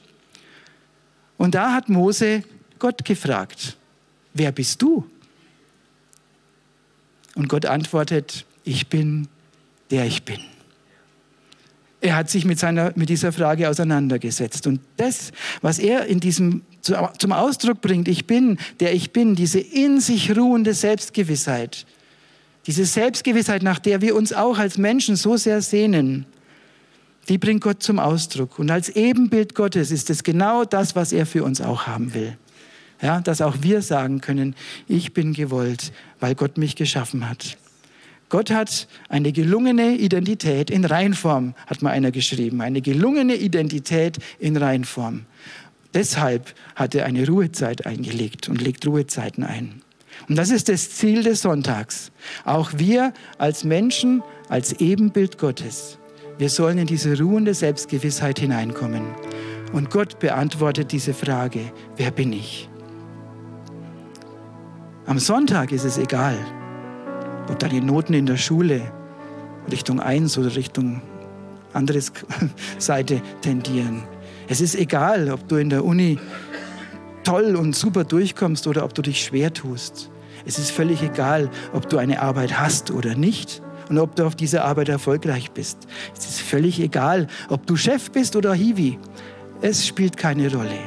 Und 1.38 1.56
da 1.56 1.74
hat 1.74 1.90
Mose 1.90 2.44
Gott 2.82 3.06
gefragt, 3.06 3.78
wer 4.34 4.52
bist 4.52 4.82
du? 4.82 5.06
Und 7.36 7.48
Gott 7.48 7.68
antwortet, 7.68 8.44
ich 8.64 8.88
bin, 8.88 9.28
der 9.92 10.06
ich 10.06 10.24
bin. 10.24 10.40
Er 12.02 12.16
hat 12.16 12.32
sich 12.32 12.44
mit, 12.44 12.58
seiner, 12.58 12.92
mit 12.96 13.10
dieser 13.10 13.32
Frage 13.32 13.70
auseinandergesetzt. 13.70 14.66
Und 14.66 14.82
das, 14.98 15.32
was 15.62 15.78
er 15.78 16.08
in 16.08 16.20
diesem, 16.20 16.64
zum 16.82 17.32
Ausdruck 17.32 17.82
bringt, 17.82 18.08
ich 18.08 18.26
bin, 18.26 18.58
der 18.80 18.96
ich 18.96 19.14
bin, 19.14 19.36
diese 19.36 19.60
in 19.60 20.02
sich 20.02 20.36
ruhende 20.36 20.74
Selbstgewissheit, 20.74 21.86
diese 22.66 22.86
Selbstgewissheit, 22.86 23.62
nach 23.62 23.78
der 23.78 24.02
wir 24.02 24.16
uns 24.16 24.34
auch 24.34 24.58
als 24.58 24.80
Menschen 24.80 25.16
so 25.16 25.38
sehr 25.38 25.62
sehnen, 25.62 26.26
die 27.30 27.38
bringt 27.38 27.62
Gott 27.62 27.84
zum 27.84 28.00
Ausdruck. 28.00 28.58
Und 28.58 28.72
als 28.72 28.90
Ebenbild 28.90 29.54
Gottes 29.54 29.92
ist 29.92 30.10
es 30.10 30.24
genau 30.24 30.66
das, 30.66 30.96
was 30.96 31.14
er 31.14 31.28
für 31.28 31.44
uns 31.44 31.62
auch 31.62 31.86
haben 31.86 32.16
will. 32.16 32.38
Ja, 33.02 33.20
dass 33.20 33.42
auch 33.42 33.58
wir 33.62 33.82
sagen 33.82 34.22
können, 34.22 34.56
ich 34.88 35.14
bin 35.14 35.34
gewollt, 35.34 35.92
weil 36.20 36.36
Gott 36.36 36.58
mich 36.58 36.76
geschaffen 36.76 37.28
hat. 37.28 37.58
Gott 38.30 38.52
hat 38.52 38.88
eine 39.10 39.34
gelungene 39.34 39.96
Identität 39.96 40.70
in 40.70 40.86
Reinform, 40.86 41.54
hat 41.66 41.82
mal 41.82 41.90
einer 41.90 42.12
geschrieben, 42.12 42.62
eine 42.62 42.82
gelungene 42.82 43.36
Identität 43.36 44.20
in 44.40 44.56
Reinform. 44.56 45.26
Deshalb 45.94 46.54
hat 46.76 46.96
er 46.96 47.06
eine 47.06 47.28
Ruhezeit 47.28 47.86
eingelegt 47.86 48.48
und 48.48 48.62
legt 48.62 48.88
Ruhezeiten 48.88 49.44
ein. 49.44 49.82
Und 50.30 50.38
das 50.38 50.50
ist 50.50 50.70
das 50.70 50.92
Ziel 50.92 51.24
des 51.24 51.42
Sonntags. 51.42 52.12
Auch 52.46 52.72
wir 52.78 53.14
als 53.38 53.64
Menschen, 53.64 54.24
als 54.48 54.80
Ebenbild 54.80 55.38
Gottes, 55.38 55.98
wir 56.38 56.50
sollen 56.50 56.78
in 56.78 56.88
diese 56.88 57.20
ruhende 57.20 57.54
Selbstgewissheit 57.54 58.40
hineinkommen. 58.40 59.04
Und 59.74 59.90
Gott 59.90 60.20
beantwortet 60.20 60.92
diese 60.92 61.14
Frage, 61.14 61.72
wer 61.98 62.12
bin 62.12 62.32
ich? 62.32 62.70
Am 65.12 65.20
Sonntag 65.20 65.74
ist 65.74 65.84
es 65.84 65.98
egal, 65.98 66.38
ob 67.50 67.60
deine 67.60 67.82
Noten 67.82 68.14
in 68.14 68.26
der 68.26 68.38
Schule 68.38 68.94
Richtung 69.70 70.00
1 70.00 70.38
oder 70.38 70.56
Richtung 70.56 71.02
andere 71.74 72.00
Seite 72.78 73.22
tendieren. 73.42 74.04
Es 74.48 74.62
ist 74.62 74.74
egal, 74.74 75.30
ob 75.30 75.50
du 75.50 75.58
in 75.58 75.70
der 75.70 75.84
Uni 75.84 76.18
toll 77.26 77.58
und 77.58 77.76
super 77.76 78.06
durchkommst 78.06 78.68
oder 78.68 78.86
ob 78.86 78.94
du 78.94 79.02
dich 79.02 79.22
schwer 79.22 79.54
tust. 79.54 80.10
Es 80.46 80.58
ist 80.58 80.72
völlig 80.72 81.04
egal, 81.04 81.50
ob 81.74 81.90
du 81.90 81.98
eine 81.98 82.22
Arbeit 82.22 82.58
hast 82.58 82.90
oder 82.90 83.14
nicht 83.14 83.62
und 83.90 83.98
ob 83.98 84.16
du 84.16 84.26
auf 84.26 84.38
dieser 84.38 84.64
Arbeit 84.64 84.88
erfolgreich 84.88 85.52
bist. 85.52 85.90
Es 86.18 86.26
ist 86.26 86.40
völlig 86.40 86.80
egal, 86.80 87.28
ob 87.50 87.68
du 87.68 87.76
Chef 87.76 88.12
bist 88.12 88.38
oder 88.38 88.54
Hiwi. 88.54 88.98
Es 89.62 89.86
spielt 89.86 90.16
keine 90.16 90.50
Rolle. 90.50 90.80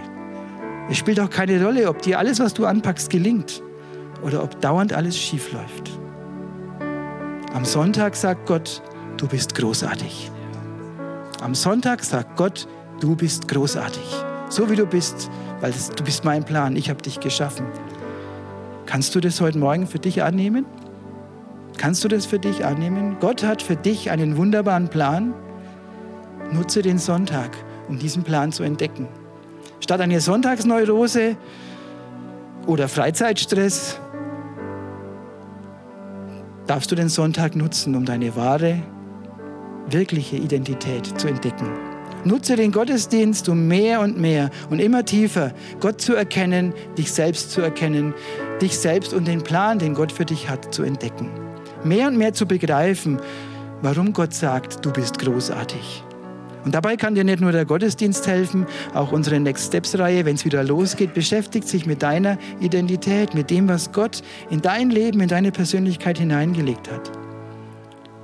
Es 0.89 0.97
spielt 0.97 1.21
auch 1.21 1.29
keine 1.29 1.63
Rolle, 1.63 1.91
ob 1.91 2.01
dir 2.01 2.19
alles, 2.19 2.41
was 2.41 2.55
du 2.55 2.65
anpackst, 2.65 3.11
gelingt 3.11 3.63
oder 4.25 4.43
ob 4.43 4.61
dauernd 4.61 4.93
alles 4.93 5.17
schief 5.17 5.53
läuft. 5.53 5.91
Am 7.53 7.65
Sonntag 7.65 8.17
sagt 8.17 8.47
Gott, 8.47 8.83
du 9.17 9.29
bist 9.29 9.55
großartig. 9.55 10.31
Am 11.41 11.55
Sonntag 11.55 12.03
sagt 12.03 12.37
Gott, 12.37 12.67
du 13.01 13.15
bist 13.15 13.47
großartig. 13.47 14.05
So 14.49 14.71
wie 14.71 14.77
du 14.77 14.87
bist, 14.87 15.31
weil 15.61 15.71
das, 15.71 15.91
du 15.91 16.03
bist 16.03 16.25
mein 16.25 16.45
Plan, 16.45 16.75
ich 16.75 16.91
habe 16.91 17.03
dich 17.03 17.21
geschaffen. 17.21 17.67
Kannst 18.87 19.15
du 19.15 19.21
das 19.21 19.41
heute 19.41 19.59
Morgen 19.59 19.87
für 19.87 19.99
dich 19.99 20.23
annehmen? 20.23 20.67
Kannst 21.77 22.03
du 22.03 22.09
das 22.09 22.27
für 22.27 22.39
dich 22.39 22.65
annehmen? 22.65 23.17
Gott 23.21 23.45
hat 23.45 23.63
für 23.63 23.77
dich 23.77 24.11
einen 24.11 24.37
wunderbaren 24.37 24.89
Plan. 24.89 25.35
Nutze 26.53 26.83
den 26.83 26.99
Sonntag, 26.99 27.57
um 27.89 27.99
diesen 27.99 28.23
Plan 28.23 28.53
zu 28.53 28.63
entdecken. 28.63 29.09
Statt 29.81 30.01
einer 30.01 30.21
Sonntagsneurose 30.21 31.37
oder 32.67 32.89
Freizeitstress 32.89 34.01
darfst 36.67 36.91
du 36.91 36.95
den 36.95 37.09
Sonntag 37.09 37.57
nutzen, 37.57 37.95
um 37.95 38.05
deine 38.05 38.37
wahre, 38.37 38.83
wirkliche 39.91 40.37
Identität 40.37 41.19
zu 41.21 41.29
entdecken. 41.29 41.69
Nutze 42.25 42.57
den 42.57 42.73
Gottesdienst, 42.73 43.49
um 43.51 43.69
mehr 43.69 44.01
und 44.01 44.19
mehr 44.19 44.51
und 44.71 44.79
immer 44.79 45.05
tiefer 45.05 45.53
Gott 45.81 46.01
zu 46.01 46.15
erkennen, 46.15 46.73
dich 46.97 47.13
selbst 47.13 47.51
zu 47.51 47.61
erkennen, 47.61 48.15
dich 48.63 48.79
selbst 48.79 49.13
und 49.13 49.29
den 49.29 49.43
Plan, 49.43 49.79
den 49.79 49.95
Gott 49.95 50.11
für 50.11 50.25
dich 50.25 50.49
hat, 50.49 50.75
zu 50.75 50.83
entdecken. 50.85 51.29
Mehr 51.85 52.09
und 52.09 52.17
mehr 52.17 52.33
zu 52.33 52.47
begreifen, 52.47 53.21
warum 53.83 54.15
Gott 54.15 54.33
sagt, 54.33 54.85
du 54.87 54.91
bist 54.91 55.19
großartig. 55.19 56.03
Und 56.65 56.75
dabei 56.75 56.97
kann 56.97 57.15
dir 57.15 57.25
nicht 57.25 57.41
nur 57.41 57.53
der 57.53 57.65
Gottesdienst 57.65 58.27
helfen, 58.27 58.67
auch 58.95 59.13
unsere 59.13 59.39
Next 59.39 59.67
Steps-Reihe, 59.67 60.25
wenn 60.25 60.37
es 60.37 60.45
wieder 60.45 60.65
losgeht, 60.65 61.13
beschäftigt 61.13 61.69
sich 61.69 61.85
mit 61.87 62.03
deiner 62.03 62.39
Identität, 62.61 63.35
mit 63.35 63.51
dem, 63.51 63.69
was 63.69 63.93
Gott 63.93 64.23
in 64.51 64.63
dein 64.63 64.91
Leben, 64.91 65.21
in 65.21 65.29
deine 65.29 65.53
Persönlichkeit 65.53 66.19
hineingelegt 66.19 66.91
hat. 66.91 67.13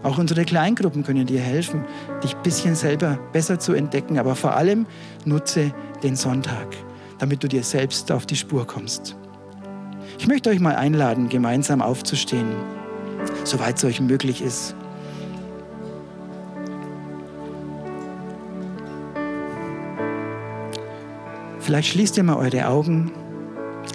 Auch 0.03 0.17
unsere 0.17 0.47
Kleingruppen 0.47 1.05
können 1.05 1.27
dir 1.27 1.41
helfen, 1.41 1.85
dich 2.25 2.35
ein 2.35 2.43
bisschen 2.43 2.75
selber 2.75 3.19
besser 3.33 3.59
zu 3.59 3.75
entdecken, 3.75 4.19
aber 4.19 4.35
vor 4.35 4.57
allem 4.57 4.87
nutze 5.27 5.75
den 6.03 6.17
Sonntag, 6.17 6.69
damit 7.19 7.45
du 7.45 7.49
dir 7.49 7.63
selbst 7.63 8.11
auf 8.11 8.25
die 8.25 8.37
Spur 8.37 8.67
kommst. 8.67 9.17
Ich 10.19 10.27
möchte 10.27 10.49
euch 10.49 10.61
mal 10.61 10.77
einladen, 10.77 11.29
gemeinsam 11.29 11.83
aufzustehen, 11.83 12.49
soweit 13.45 13.77
es 13.77 13.85
euch 13.85 14.01
möglich 14.01 14.41
ist. 14.43 14.75
Vielleicht 21.61 21.91
schließt 21.91 22.17
ihr 22.17 22.23
mal 22.23 22.37
eure 22.37 22.67
Augen. 22.67 23.13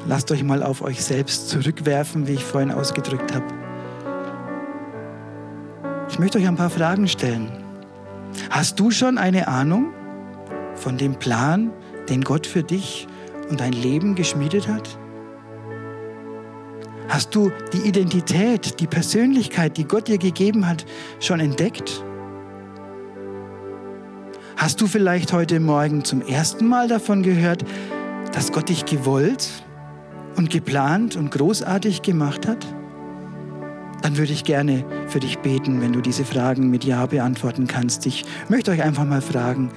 Lasst 0.08 0.32
euch 0.32 0.43
mal 0.43 0.62
auf 0.62 0.82
euch 0.82 1.04
selbst 1.04 1.49
zurückwerfen, 1.49 2.28
wie 2.28 2.34
ich 2.34 2.43
vorhin 2.43 2.71
ausgedrückt 2.71 3.34
habe. 3.34 3.45
Ich 6.10 6.19
möchte 6.19 6.38
euch 6.38 6.47
ein 6.47 6.56
paar 6.56 6.69
Fragen 6.69 7.08
stellen. 7.08 7.51
Hast 8.51 8.80
du 8.80 8.91
schon 8.91 9.17
eine 9.17 9.47
Ahnung 9.47 9.88
von 10.75 10.97
dem 10.97 11.15
Plan, 11.15 11.71
den 12.08 12.23
Gott 12.23 12.45
für 12.45 12.63
dich 12.63 13.08
und 13.49 13.60
dein 13.60 13.73
Leben 13.73 14.13
geschmiedet 14.13 14.67
hat? 14.67 14.97
Hast 17.10 17.34
du 17.34 17.51
die 17.73 17.88
Identität, 17.88 18.80
die 18.80 18.88
Persönlichkeit, 18.88 19.78
die 19.78 19.86
Gott 19.86 20.08
dir 20.08 20.17
gegeben 20.17 20.67
hat, 20.67 20.86
schon 21.19 21.39
entdeckt? 21.39 22.04
Hast 24.58 24.80
du 24.80 24.88
vielleicht 24.88 25.34
heute 25.34 25.60
Morgen 25.60 26.06
zum 26.06 26.22
ersten 26.22 26.65
Mal 26.65 26.88
davon 26.88 27.24
gehört, 27.24 27.65
dass 28.32 28.54
Gott 28.54 28.70
dich 28.70 28.86
gewollt 28.86 29.50
und 30.38 30.50
geplant 30.50 31.18
und 31.18 31.30
großartig 31.30 32.04
gemacht 32.04 32.48
hat? 32.48 32.65
Dann 34.02 34.18
würde 34.18 34.32
ich 34.32 34.46
gerne 34.46 34.86
für 35.08 35.20
dich 35.20 35.39
beten, 35.39 35.82
wenn 35.82 35.91
du 35.91 36.00
diese 36.00 36.24
Fragen 36.24 36.70
mit 36.70 36.86
Ja 36.86 37.06
beantworten 37.06 37.68
kannst. 37.68 38.06
Ich 38.06 38.24
möchte 38.48 38.72
euch 38.72 38.82
einfach 38.82 39.04
mal 39.04 39.22
fragen, 39.22 39.72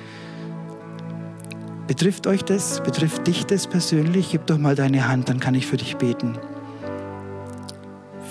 betrifft 1.88 2.29
euch 2.29 2.45
das, 2.45 2.81
betrifft 2.83 3.27
dich 3.27 3.47
das 3.47 3.67
persönlich? 3.67 4.31
Gib 4.31 4.47
doch 4.47 4.59
mal 4.59 4.77
deine 4.77 5.09
Hand, 5.09 5.29
dann 5.29 5.41
kann 5.41 5.57
ich 5.57 5.67
für 5.67 5.77
dich 5.77 5.97
beten. 5.97 6.38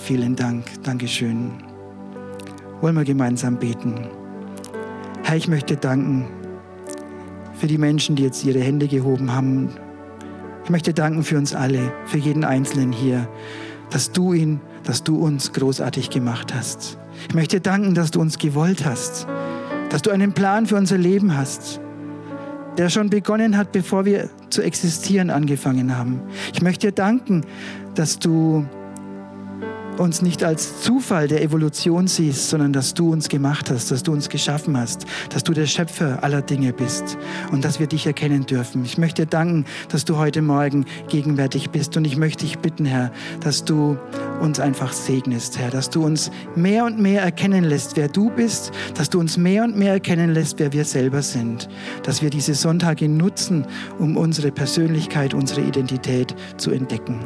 Vielen 0.02 0.38
Dank, 0.38 0.66
Dankeschön. 0.84 1.52
Wollen 2.80 2.96
wir 2.96 3.04
gemeinsam 3.04 3.58
beten. 3.58 4.08
Herr, 5.24 5.36
ich 5.36 5.50
möchte 5.50 5.76
danken 5.76 6.26
für 7.60 7.68
die 7.68 7.78
Menschen, 7.78 8.16
die 8.16 8.24
jetzt 8.24 8.44
ihre 8.44 8.60
Hände 8.60 8.88
gehoben 8.88 9.34
haben. 9.34 9.70
Ich 10.64 10.70
möchte 10.70 10.94
danken 10.94 11.24
für 11.24 11.38
uns 11.38 11.56
alle, 11.56 11.92
für 12.06 12.18
jeden 12.18 12.44
Einzelnen 12.44 12.92
hier, 12.92 13.28
dass 13.90 14.12
du 14.12 14.34
ihn, 14.34 14.60
dass 14.84 15.04
du 15.04 15.18
uns 15.18 15.54
großartig 15.54 16.10
gemacht 16.10 16.54
hast. 16.54 16.98
Ich 17.30 17.36
möchte 17.36 17.62
danken, 17.62 17.96
dass 17.96 18.12
du 18.12 18.22
uns 18.22 18.38
gewollt 18.38 18.86
hast, 18.86 19.28
dass 19.90 20.02
du 20.02 20.12
einen 20.12 20.34
Plan 20.34 20.66
für 20.66 20.76
unser 20.76 20.98
Leben 20.98 21.38
hast, 21.38 21.80
der 22.78 22.90
schon 22.90 23.10
begonnen 23.10 23.58
hat, 23.58 23.72
bevor 23.72 24.06
wir 24.06 24.30
zu 24.50 24.62
existieren 24.62 25.30
angefangen 25.30 25.98
haben. 25.98 26.22
Ich 26.54 26.62
möchte 26.62 26.88
dir 26.88 26.94
danken, 26.94 27.44
dass 27.96 28.20
du 28.20 28.66
uns 30.00 30.22
nicht 30.22 30.44
als 30.44 30.82
Zufall 30.82 31.28
der 31.28 31.42
Evolution 31.42 32.08
siehst, 32.08 32.50
sondern 32.50 32.74
dass 32.74 32.94
du 32.94 33.12
uns 33.12 33.30
gemacht 33.30 33.70
hast, 33.70 33.92
dass 33.92 34.04
du 34.04 34.12
uns 34.12 34.30
geschaffen 34.30 34.78
hast, 34.78 35.06
dass 35.30 35.44
du 35.44 35.54
der 35.54 35.66
Schöpfer 35.66 36.24
aller 36.24 36.42
Dinge 36.42 36.74
bist 36.74 37.18
und 37.52 37.64
dass 37.64 37.80
wir 37.80 37.88
dich 37.88 38.06
erkennen 38.06 38.46
dürfen. 38.46 38.84
Ich 38.86 38.98
möchte 38.98 39.24
dir 39.24 39.30
danken, 39.30 39.66
dass 39.90 40.06
du 40.06 40.18
heute 40.18 40.42
Morgen 40.42 40.86
gegenwärtig 41.10 41.70
bist 41.70 41.98
und 41.98 42.06
ich 42.06 42.18
möchte 42.18 42.46
dich 42.46 42.60
bitten, 42.60 42.86
Herr, 42.86 43.12
dass 43.42 43.66
du 43.66 43.98
uns 44.42 44.60
einfach 44.60 44.94
segnest, 44.94 45.58
Herr, 45.58 45.72
dass 45.72 45.90
du 45.90 46.06
uns 46.06 46.32
mehr 46.56 46.86
und 46.86 47.00
mehr 47.00 47.22
erkennen 47.22 47.64
lässt, 47.64 47.98
wer 47.98 48.08
du 48.08 48.30
bist, 48.30 48.72
dass 48.96 49.10
du 49.10 49.20
uns 49.20 49.38
mehr 49.38 49.64
und 49.64 49.78
mehr 49.78 49.94
erkennen 49.94 50.34
lässt, 50.34 50.60
wer 50.60 50.74
wir 50.74 50.86
selber 50.86 51.22
sind, 51.22 51.70
dass 52.04 52.22
wir 52.22 52.30
diese 52.30 52.54
Sonntage 52.54 53.10
nutzen, 53.10 53.66
um 54.00 54.18
unsere 54.18 54.52
Persönlichkeit, 54.52 55.34
unsere 55.34 55.62
Identität 55.62 56.36
zu 56.58 56.72
entdecken. 56.72 57.20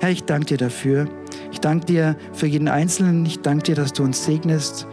Herr, 0.00 0.10
ich 0.10 0.24
danke 0.24 0.46
dir 0.46 0.58
dafür. 0.58 1.08
Ich 1.54 1.60
danke 1.60 1.86
dir 1.86 2.16
für 2.32 2.46
jeden 2.48 2.66
Einzelnen. 2.66 3.24
Ich 3.24 3.40
danke 3.40 3.62
dir, 3.62 3.74
dass 3.76 3.92
du 3.92 4.02
uns 4.02 4.24
segnest. 4.24 4.88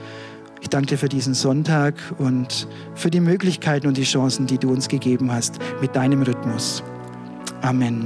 Ich 0.61 0.69
danke 0.69 0.89
dir 0.89 0.97
für 0.99 1.09
diesen 1.09 1.33
Sonntag 1.33 1.95
und 2.19 2.67
für 2.93 3.09
die 3.09 3.19
Möglichkeiten 3.19 3.87
und 3.87 3.97
die 3.97 4.03
Chancen, 4.03 4.45
die 4.45 4.59
du 4.59 4.69
uns 4.71 4.87
gegeben 4.87 5.31
hast 5.31 5.57
mit 5.81 5.95
deinem 5.95 6.21
Rhythmus. 6.21 6.83
Amen. 7.63 8.05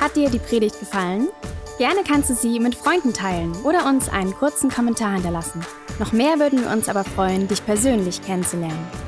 Hat 0.00 0.16
dir 0.16 0.28
die 0.28 0.40
Predigt 0.40 0.80
gefallen? 0.80 1.28
Gerne 1.78 2.00
kannst 2.04 2.30
du 2.30 2.34
sie 2.34 2.58
mit 2.58 2.74
Freunden 2.74 3.12
teilen 3.12 3.52
oder 3.62 3.86
uns 3.86 4.08
einen 4.08 4.34
kurzen 4.34 4.70
Kommentar 4.70 5.14
hinterlassen. 5.14 5.64
Noch 6.00 6.10
mehr 6.10 6.40
würden 6.40 6.62
wir 6.62 6.72
uns 6.72 6.88
aber 6.88 7.04
freuen, 7.04 7.46
dich 7.46 7.64
persönlich 7.64 8.20
kennenzulernen. 8.22 9.07